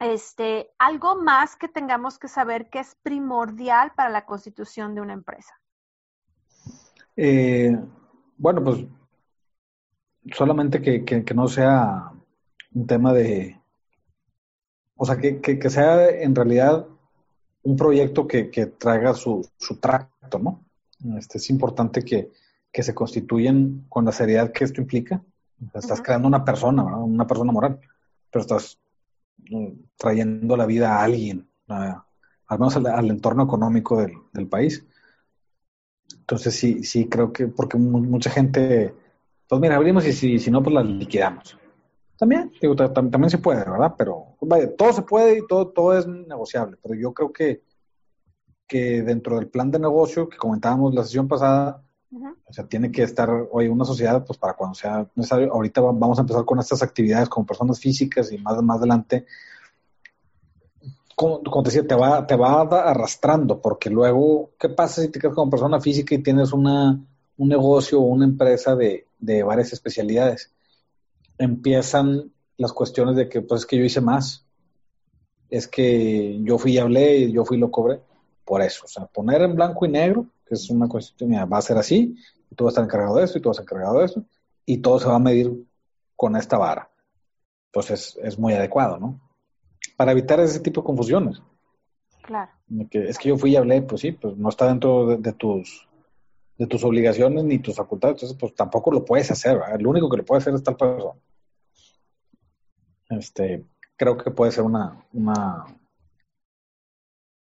este, 0.00 0.70
algo 0.78 1.16
más 1.16 1.56
que 1.56 1.68
tengamos 1.68 2.18
que 2.18 2.26
saber 2.26 2.70
que 2.70 2.80
es 2.80 2.96
primordial 3.02 3.92
para 3.94 4.08
la 4.08 4.24
constitución 4.24 4.94
de 4.94 5.02
una 5.02 5.12
empresa. 5.12 5.54
Eh, 7.16 7.78
bueno, 8.38 8.64
pues 8.64 8.86
solamente 10.32 10.80
que, 10.80 11.04
que, 11.04 11.34
no 11.34 11.48
sea 11.48 12.12
un 12.72 12.86
tema 12.86 13.12
de, 13.12 13.60
o 14.96 15.04
sea, 15.04 15.18
que, 15.18 15.40
que 15.40 15.70
sea 15.70 16.08
en 16.08 16.34
realidad 16.34 16.86
un 17.62 17.76
proyecto 17.76 18.26
que, 18.26 18.44
traiga 18.78 19.12
su, 19.12 19.46
su 19.58 19.78
tracto, 19.78 20.38
¿no? 20.38 20.64
Este, 21.16 21.38
es 21.38 21.50
importante 21.50 22.02
que, 22.02 22.30
se 22.72 22.94
constituyan 22.94 23.84
con 23.88 24.04
la 24.04 24.12
seriedad 24.12 24.52
que 24.52 24.64
esto 24.64 24.80
implica. 24.80 25.22
estás 25.74 26.00
creando 26.00 26.28
una 26.28 26.44
persona, 26.44 26.82
una 26.82 27.26
persona 27.26 27.52
moral, 27.52 27.80
pero 28.30 28.42
estás 28.42 28.78
trayendo 29.96 30.56
la 30.56 30.66
vida 30.66 30.96
a 30.96 31.02
alguien, 31.02 31.48
al 31.66 32.58
menos 32.58 32.76
al, 32.76 33.10
entorno 33.10 33.42
económico 33.44 34.00
del, 34.00 34.48
país. 34.48 34.86
Entonces 36.20 36.54
sí, 36.54 36.84
sí 36.84 37.08
creo 37.08 37.32
que, 37.32 37.48
porque 37.48 37.76
mucha 37.76 38.30
gente, 38.30 38.94
pues 39.48 39.60
mira, 39.60 39.76
abrimos 39.76 40.06
y 40.06 40.12
si, 40.12 40.38
si 40.38 40.50
no, 40.50 40.62
pues 40.62 40.74
la 40.74 40.82
liquidamos. 40.82 41.58
También, 42.16 42.52
digo, 42.60 42.76
también 42.76 43.30
se 43.30 43.38
puede, 43.38 43.64
¿verdad? 43.64 43.94
Pero 43.96 44.36
vaya, 44.42 44.76
todo 44.76 44.92
se 44.92 45.02
puede 45.02 45.38
y 45.38 45.46
todo, 45.46 45.68
todo 45.68 45.98
es 45.98 46.06
negociable, 46.06 46.76
pero 46.82 46.94
yo 46.94 47.14
creo 47.14 47.32
que, 47.32 47.62
que 48.70 49.02
dentro 49.02 49.34
del 49.36 49.48
plan 49.48 49.72
de 49.72 49.80
negocio 49.80 50.28
que 50.28 50.36
comentábamos 50.36 50.94
la 50.94 51.02
sesión 51.02 51.26
pasada, 51.26 51.82
o 52.46 52.52
sea, 52.52 52.66
tiene 52.66 52.92
que 52.92 53.02
estar 53.02 53.28
hoy 53.50 53.66
una 53.66 53.84
sociedad, 53.84 54.24
pues 54.24 54.38
para 54.38 54.54
cuando 54.54 54.76
sea 54.76 55.08
necesario. 55.16 55.52
Ahorita 55.52 55.80
vamos 55.80 56.18
a 56.18 56.22
empezar 56.22 56.44
con 56.44 56.60
estas 56.60 56.80
actividades 56.80 57.28
como 57.28 57.46
personas 57.46 57.80
físicas 57.80 58.30
y 58.30 58.38
más, 58.38 58.62
más 58.62 58.78
adelante 58.78 59.26
como, 61.20 61.62
te 61.62 61.68
decía, 61.68 61.86
te 61.86 61.94
va, 61.94 62.26
te 62.26 62.34
va 62.34 62.62
arrastrando, 62.62 63.60
porque 63.60 63.90
luego, 63.90 64.52
¿qué 64.58 64.70
pasa 64.70 65.02
si 65.02 65.08
te 65.08 65.18
quedas 65.18 65.34
como 65.34 65.50
persona 65.50 65.78
física 65.78 66.14
y 66.14 66.22
tienes 66.22 66.52
una, 66.54 66.98
un 67.36 67.48
negocio 67.48 68.00
o 68.00 68.04
una 68.04 68.24
empresa 68.24 68.74
de, 68.74 69.06
de 69.18 69.42
varias 69.42 69.74
especialidades? 69.74 70.50
Empiezan 71.36 72.32
las 72.56 72.72
cuestiones 72.72 73.16
de 73.16 73.28
que, 73.28 73.42
pues 73.42 73.62
es 73.62 73.66
que 73.66 73.76
yo 73.76 73.84
hice 73.84 74.00
más, 74.00 74.46
es 75.50 75.68
que 75.68 76.40
yo 76.42 76.56
fui 76.56 76.72
y 76.72 76.78
hablé, 76.78 77.30
yo 77.30 77.44
fui 77.44 77.58
y 77.58 77.60
lo 77.60 77.70
cobré, 77.70 78.00
por 78.44 78.62
eso, 78.62 78.84
o 78.84 78.88
sea, 78.88 79.06
poner 79.06 79.42
en 79.42 79.54
blanco 79.54 79.86
y 79.86 79.88
negro, 79.88 80.26
que 80.46 80.54
es 80.54 80.68
una 80.70 80.88
cuestión, 80.88 81.30
va 81.30 81.58
a 81.58 81.62
ser 81.62 81.78
así, 81.78 82.16
y 82.50 82.54
tú 82.54 82.64
vas 82.64 82.72
a 82.72 82.74
estar 82.74 82.84
encargado 82.84 83.16
de 83.16 83.24
esto, 83.24 83.38
y 83.38 83.40
tú 83.40 83.48
vas 83.48 83.58
a 83.58 83.62
estar 83.62 83.76
encargado 83.76 84.00
de 84.00 84.06
esto, 84.06 84.24
y 84.66 84.78
todo 84.78 84.98
se 84.98 85.08
va 85.08 85.16
a 85.16 85.20
medir 85.20 85.66
con 86.16 86.36
esta 86.36 86.58
vara. 86.58 86.90
Pues 87.72 87.90
es 87.90 88.38
muy 88.38 88.52
adecuado, 88.54 88.98
¿no? 88.98 89.20
para 90.00 90.12
evitar 90.12 90.40
ese 90.40 90.60
tipo 90.60 90.80
de 90.80 90.86
confusiones. 90.86 91.42
Claro. 92.22 92.50
es 92.90 93.18
que 93.18 93.28
yo 93.28 93.36
fui 93.36 93.50
y 93.50 93.56
hablé, 93.56 93.82
pues 93.82 94.00
sí, 94.00 94.12
pues 94.12 94.34
no 94.34 94.48
está 94.48 94.66
dentro 94.68 95.18
de, 95.18 95.32
tus 95.34 95.86
de 96.56 96.66
tus 96.66 96.82
obligaciones 96.84 97.44
ni 97.44 97.58
tus 97.58 97.76
facultades, 97.76 98.14
entonces 98.14 98.38
pues 98.40 98.54
tampoco 98.54 98.92
lo 98.92 99.04
puedes 99.04 99.30
hacer, 99.30 99.58
¿verdad? 99.58 99.78
lo 99.78 99.90
único 99.90 100.08
que 100.08 100.16
lo 100.16 100.24
puede 100.24 100.38
hacer 100.38 100.54
es 100.54 100.62
tal 100.62 100.76
persona. 100.76 101.20
Este, 103.10 103.62
creo 103.94 104.16
que 104.16 104.30
puede 104.30 104.52
ser 104.52 104.64
una, 104.64 105.04
una 105.12 105.66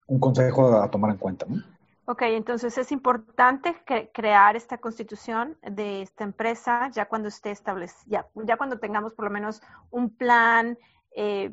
un 0.07 0.19
consejo 0.19 0.81
a 0.81 0.89
tomar 0.89 1.11
en 1.11 1.17
cuenta, 1.17 1.45
¿no? 1.47 1.61
Ok, 2.09 2.21
entonces 2.21 2.77
es 2.77 2.93
importante 2.93 3.75
crear 4.13 4.55
esta 4.55 4.77
constitución 4.77 5.57
de 5.61 6.03
esta 6.03 6.23
empresa 6.23 6.89
ya 6.93 7.05
cuando 7.09 7.27
esté 7.27 7.51
establecida, 7.51 8.05
ya, 8.07 8.45
ya 8.45 8.55
cuando 8.55 8.79
tengamos 8.79 9.13
por 9.13 9.25
lo 9.25 9.31
menos 9.31 9.61
un 9.89 10.15
plan 10.15 10.77
eh, 11.11 11.51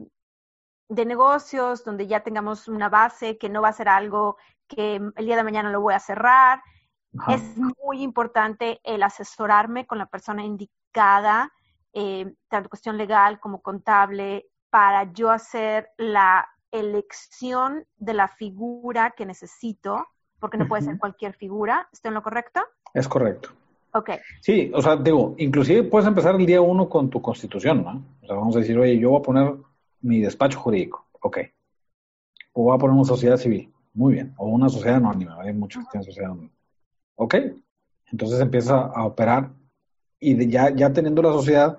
de 0.89 1.07
negocios, 1.07 1.85
donde 1.85 2.07
ya 2.07 2.21
tengamos 2.21 2.69
una 2.69 2.89
base, 2.89 3.37
que 3.37 3.49
no 3.49 3.63
va 3.63 3.71
a 3.71 3.73
ser 3.73 3.89
algo 3.89 4.37
que 4.69 4.97
el 5.17 5.27
día 5.27 5.37
de 5.37 5.43
mañana 5.43 5.71
lo 5.71 5.81
voy 5.81 5.95
a 5.95 5.99
cerrar. 5.99 6.63
Es 7.29 7.43
muy 7.57 8.03
importante 8.03 8.81
el 8.85 9.03
asesorarme 9.03 9.87
con 9.87 9.99
la 9.99 10.07
persona 10.07 10.45
indicada, 10.45 11.53
eh, 11.93 12.33
tanto 12.49 12.69
cuestión 12.69 12.97
legal 12.97 13.41
como 13.41 13.61
contable, 13.61 14.47
para 14.71 15.13
yo 15.13 15.31
hacer 15.31 15.91
la 15.97 16.49
elección 16.75 17.87
de 17.97 18.15
la 18.15 18.29
figura 18.29 19.15
que 19.17 19.25
necesito, 19.25 20.07
porque 20.41 20.59
no 20.59 20.69
puede 20.69 20.83
ser 20.83 20.99
cualquier 20.99 21.33
figura. 21.35 21.89
¿Estoy 21.93 22.09
en 22.11 22.15
lo 22.15 22.23
correcto? 22.23 22.61
Es 22.93 23.09
correcto. 23.09 23.51
Ok. 23.93 24.11
Sí, 24.41 24.71
o 24.75 24.83
sea, 24.83 24.97
digo, 24.97 25.37
inclusive 25.39 25.85
puedes 25.85 26.09
empezar 26.09 26.35
el 26.35 26.45
día 26.45 26.61
uno 26.61 26.89
con 26.89 27.09
tu 27.09 27.23
constitución, 27.23 27.85
¿no? 27.85 28.05
O 28.23 28.27
sea, 28.27 28.37
vamos 28.37 28.57
a 28.57 28.59
decir, 28.59 28.77
oye, 28.77 28.99
yo 28.99 29.11
voy 29.11 29.21
a 29.21 29.23
poner 29.23 29.55
mi 30.01 30.21
despacho 30.21 30.59
jurídico, 30.59 31.07
ok. 31.21 31.39
O 32.53 32.65
voy 32.65 32.75
a 32.75 32.79
poner 32.79 32.95
una 32.95 33.05
sociedad 33.05 33.37
civil, 33.37 33.73
muy 33.95 34.15
bien. 34.15 34.35
O 34.37 34.47
una 34.49 34.69
sociedad 34.69 34.97
anónima, 34.97 35.41
hay 35.41 35.53
muchos 35.53 35.85
que 35.85 35.91
tienen 35.93 36.05
sociedad 36.05 36.33
anónima. 36.33 36.53
Ok. 37.15 37.37
Entonces 38.11 38.41
empieza 38.41 38.79
a 38.81 39.07
operar 39.07 39.51
y 40.19 40.49
ya, 40.49 40.71
ya 40.75 40.93
teniendo 40.93 41.23
la 41.23 41.33
sociedad, 41.33 41.79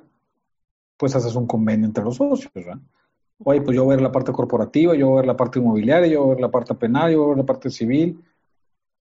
pues 0.97 1.15
haces 1.15 1.36
un 1.36 1.47
convenio 1.47 1.86
entre 1.86 2.03
los 2.03 2.15
socios, 2.15 2.51
¿verdad? 2.53 2.77
Oye, 3.43 3.62
pues 3.62 3.76
yo 3.76 3.84
voy 3.84 3.93
a 3.93 3.98
ver 3.98 4.04
la 4.04 4.12
parte 4.12 4.32
corporativa, 4.32 4.95
yo 4.95 5.08
voy 5.08 5.17
a 5.17 5.21
ver 5.21 5.28
la 5.28 5.38
parte 5.38 5.60
inmobiliaria, 5.60 6.08
yo 6.08 6.21
voy 6.21 6.32
a 6.32 6.34
ver 6.36 6.41
la 6.41 6.52
parte 6.52 6.74
penal, 6.76 7.12
yo 7.12 7.19
voy 7.19 7.26
a 7.26 7.30
ver 7.30 7.38
la 7.39 7.45
parte 7.45 7.69
civil. 7.69 8.24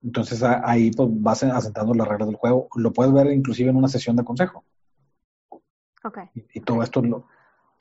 Entonces 0.03 0.41
ahí 0.41 0.91
pues 0.91 1.09
vas 1.11 1.43
asentando 1.43 1.93
las 1.93 2.07
reglas 2.07 2.27
del 2.27 2.37
juego. 2.37 2.67
Lo 2.75 2.91
puedes 2.91 3.13
ver 3.13 3.27
inclusive 3.27 3.69
en 3.69 3.75
una 3.75 3.87
sesión 3.87 4.15
de 4.15 4.23
consejo. 4.23 4.63
Ok. 6.03 6.19
Y, 6.33 6.59
y 6.59 6.61
todo 6.61 6.81
esto 6.81 7.01
lo, 7.01 7.27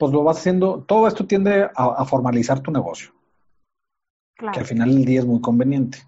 pues 0.01 0.11
lo 0.11 0.23
vas 0.23 0.39
haciendo, 0.39 0.83
todo 0.83 1.07
esto 1.07 1.27
tiende 1.27 1.69
a, 1.75 2.05
formalizar 2.05 2.59
tu 2.59 2.71
negocio. 2.71 3.13
Claro. 4.35 4.53
Que 4.53 4.59
al 4.59 4.65
final 4.65 4.89
del 4.89 5.05
día 5.05 5.19
es 5.19 5.27
muy 5.27 5.39
conveniente. 5.41 5.99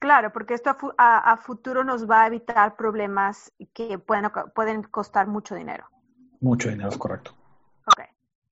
Claro, 0.00 0.32
porque 0.32 0.54
esto 0.54 0.74
a, 0.96 1.36
futuro 1.36 1.84
nos 1.84 2.08
va 2.08 2.22
a 2.22 2.26
evitar 2.28 2.76
problemas 2.76 3.52
que 3.74 3.98
pueden, 3.98 4.30
pueden 4.54 4.82
costar 4.84 5.26
mucho 5.26 5.54
dinero. 5.54 5.84
Mucho 6.40 6.70
dinero, 6.70 6.88
es 6.88 6.96
correcto. 6.96 7.32
Ok, 7.86 8.04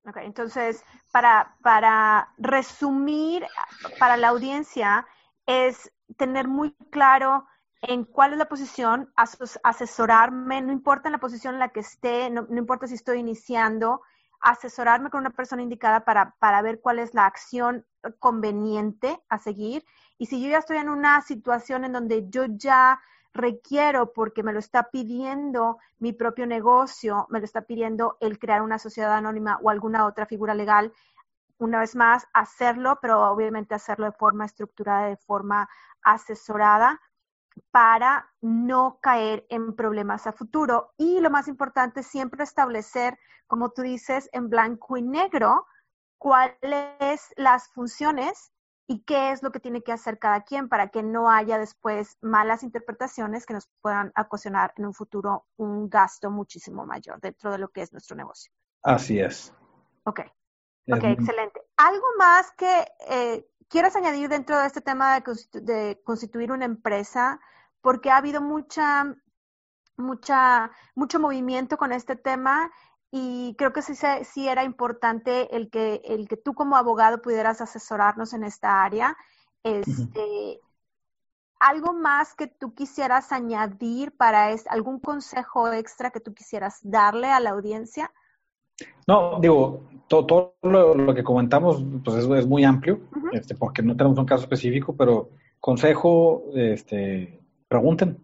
ok. 0.07 0.17
Entonces, 0.17 0.83
para, 1.11 1.55
para 1.61 2.33
resumir, 2.37 3.45
para 3.99 4.17
la 4.17 4.29
audiencia, 4.29 5.05
es 5.45 5.91
tener 6.17 6.47
muy 6.47 6.73
claro 6.91 7.45
en 7.81 8.05
cuál 8.05 8.33
es 8.33 8.39
la 8.39 8.49
posición, 8.49 9.11
asesorarme, 9.63 10.61
no 10.61 10.71
importa 10.71 11.09
en 11.09 11.13
la 11.13 11.19
posición 11.19 11.53
en 11.53 11.59
la 11.59 11.69
que 11.69 11.81
esté, 11.81 12.29
no 12.29 12.47
importa 12.49 12.87
si 12.87 12.95
estoy 12.95 13.19
iniciando, 13.19 14.01
asesorarme 14.39 15.09
con 15.09 15.21
una 15.21 15.31
persona 15.31 15.61
indicada 15.61 16.03
para, 16.05 16.35
para 16.39 16.61
ver 16.61 16.79
cuál 16.81 16.99
es 16.99 17.13
la 17.13 17.25
acción 17.25 17.85
conveniente 18.19 19.19
a 19.29 19.37
seguir. 19.37 19.85
Y 20.17 20.27
si 20.27 20.41
yo 20.41 20.49
ya 20.49 20.59
estoy 20.59 20.77
en 20.77 20.89
una 20.89 21.21
situación 21.21 21.83
en 21.85 21.93
donde 21.93 22.29
yo 22.29 22.45
ya 22.47 22.99
requiero, 23.37 24.11
porque 24.11 24.43
me 24.43 24.51
lo 24.51 24.59
está 24.59 24.89
pidiendo 24.89 25.77
mi 25.99 26.11
propio 26.13 26.45
negocio, 26.45 27.27
me 27.29 27.39
lo 27.39 27.45
está 27.45 27.61
pidiendo 27.61 28.17
el 28.19 28.39
crear 28.39 28.61
una 28.61 28.79
sociedad 28.79 29.13
anónima 29.13 29.59
o 29.61 29.69
alguna 29.69 30.05
otra 30.05 30.25
figura 30.25 30.53
legal, 30.53 30.91
una 31.59 31.79
vez 31.79 31.95
más, 31.95 32.27
hacerlo, 32.33 32.99
pero 33.01 33.31
obviamente 33.31 33.73
hacerlo 33.73 34.05
de 34.05 34.11
forma 34.11 34.45
estructurada, 34.45 35.07
de 35.07 35.17
forma 35.17 35.69
asesorada, 36.03 36.99
para 37.71 38.29
no 38.41 38.99
caer 39.01 39.45
en 39.49 39.75
problemas 39.75 40.27
a 40.27 40.33
futuro. 40.33 40.93
Y 40.97 41.19
lo 41.19 41.31
más 41.31 41.47
importante, 41.47 42.03
siempre 42.03 42.43
establecer, 42.43 43.17
como 43.47 43.71
tú 43.71 43.81
dices, 43.81 44.29
en 44.33 44.49
blanco 44.49 44.97
y 44.97 45.01
negro, 45.01 45.65
cuáles 46.17 47.33
las 47.35 47.69
funciones 47.69 48.51
y 48.87 49.03
qué 49.03 49.31
es 49.31 49.43
lo 49.43 49.51
que 49.51 49.59
tiene 49.59 49.83
que 49.83 49.91
hacer 49.91 50.17
cada 50.17 50.43
quien 50.43 50.69
para 50.69 50.87
que 50.87 51.03
no 51.03 51.29
haya 51.29 51.59
después 51.59 52.17
malas 52.21 52.63
interpretaciones 52.63 53.45
que 53.45 53.53
nos 53.53 53.69
puedan 53.81 54.13
ocasionar 54.17 54.73
en 54.77 54.85
un 54.85 54.93
futuro 54.93 55.45
un 55.57 55.89
gasto 55.89 56.31
muchísimo 56.31 56.85
mayor 56.85 57.19
dentro 57.19 57.51
de 57.51 57.57
lo 57.57 57.67
que 57.67 57.81
es 57.81 57.91
nuestro 57.91 58.15
negocio. 58.15 58.51
Así 58.81 59.19
es. 59.19 59.53
Ok. 60.03 60.21
Ok, 60.89 61.03
excelente. 61.03 61.61
¿Algo 61.75 62.05
más 62.17 62.49
que 62.53 62.87
eh, 63.09 63.45
quieras 63.67 63.97
añadir 63.97 64.29
dentro 64.29 64.57
de 64.57 64.67
este 64.67 64.79
tema 64.79 65.19
de, 65.51 66.01
constituir 66.05 66.53
una 66.53 66.63
empresa? 66.63 67.41
Porque 67.81 68.09
ha 68.09 68.15
habido 68.15 68.41
mucha, 68.41 69.13
mucha, 69.97 70.71
mucho 70.95 71.19
movimiento 71.19 71.77
con 71.77 71.91
este 71.91 72.15
tema 72.15 72.71
y 73.11 73.55
creo 73.57 73.73
que 73.73 73.81
sí, 73.81 73.93
sí 74.23 74.47
era 74.47 74.63
importante 74.63 75.55
el 75.55 75.69
que, 75.69 76.01
el 76.05 76.27
que 76.27 76.37
tú 76.37 76.53
como 76.53 76.75
abogado 76.75 77.21
pudieras 77.21 77.61
asesorarnos 77.61 78.33
en 78.33 78.43
esta 78.43 78.83
área. 78.83 79.15
Este, 79.63 80.59
¿Algo 81.59 81.93
más 81.93 82.35
que 82.35 82.47
tú 82.47 82.73
quisieras 82.75 83.31
añadir 83.31 84.15
para 84.15 84.51
es, 84.51 84.67
algún 84.67 84.99
consejo 84.99 85.71
extra 85.71 86.11
que 86.11 86.19
tú 86.19 86.33
quisieras 86.33 86.79
darle 86.83 87.27
a 87.27 87.39
la 87.39 87.51
audiencia? 87.51 88.11
No, 89.07 89.39
digo, 89.39 89.87
todo, 90.07 90.55
lo, 90.61 91.15
que 91.15 91.23
comentamos 91.23 91.83
pues 92.03 92.17
es, 92.17 92.29
es 92.29 92.47
muy 92.47 92.63
amplio, 92.63 92.99
este, 93.31 93.55
porque 93.55 93.81
no 93.81 93.95
tenemos 93.95 94.19
un 94.19 94.25
caso 94.25 94.43
específico, 94.43 94.95
pero 94.95 95.29
consejo, 95.59 96.43
este, 96.53 97.41
pregunten. 97.67 98.19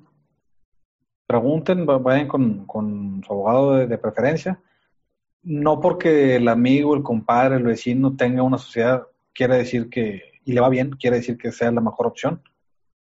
Pregunten, 1.26 1.86
vayan 1.86 2.28
con, 2.28 2.66
con 2.66 3.24
su 3.26 3.34
abogado 3.34 3.74
de, 3.74 3.98
preferencia. 3.98 4.60
No 5.44 5.80
porque 5.80 6.38
el 6.38 6.48
amigo, 6.48 6.96
el 6.96 7.04
compadre, 7.04 7.58
el 7.58 7.64
vecino 7.64 8.16
tenga 8.16 8.44
una 8.44 8.58
sociedad, 8.58 9.08
quiere 9.34 9.58
decir 9.58 9.90
que, 9.90 10.40
y 10.46 10.54
le 10.54 10.62
va 10.62 10.70
bien, 10.70 10.92
quiere 10.92 11.18
decir 11.18 11.38
que 11.38 11.52
sea 11.52 11.72
la 11.72 11.82
mejor 11.82 12.08
opción. 12.08 12.42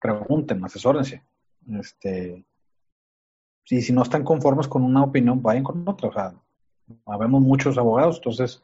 Pregunten, 0.01 0.65
asesórense. 0.65 1.23
Este, 1.79 2.45
y 3.67 3.83
si 3.83 3.93
no 3.93 4.03
están 4.03 4.25
conformes 4.25 4.69
con 4.69 4.83
una 4.83 5.05
opinión, 5.05 5.43
vayan 5.43 5.63
con 5.63 5.87
otra. 5.89 6.09
O 6.09 6.13
sea, 6.13 6.35
habemos 7.07 7.41
muchos 7.41 7.79
abogados, 7.79 8.17
entonces, 8.17 8.63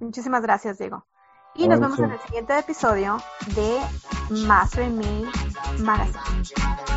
Muchísimas 0.00 0.40
gracias, 0.40 0.78
Diego. 0.78 1.04
Y 1.54 1.68
nos 1.68 1.80
vemos 1.80 1.98
en 1.98 2.12
el 2.12 2.18
siguiente 2.20 2.58
episodio 2.58 3.18
de 3.54 3.78
Master 4.46 4.88
Me 4.88 5.24
Magazine. 5.80 6.91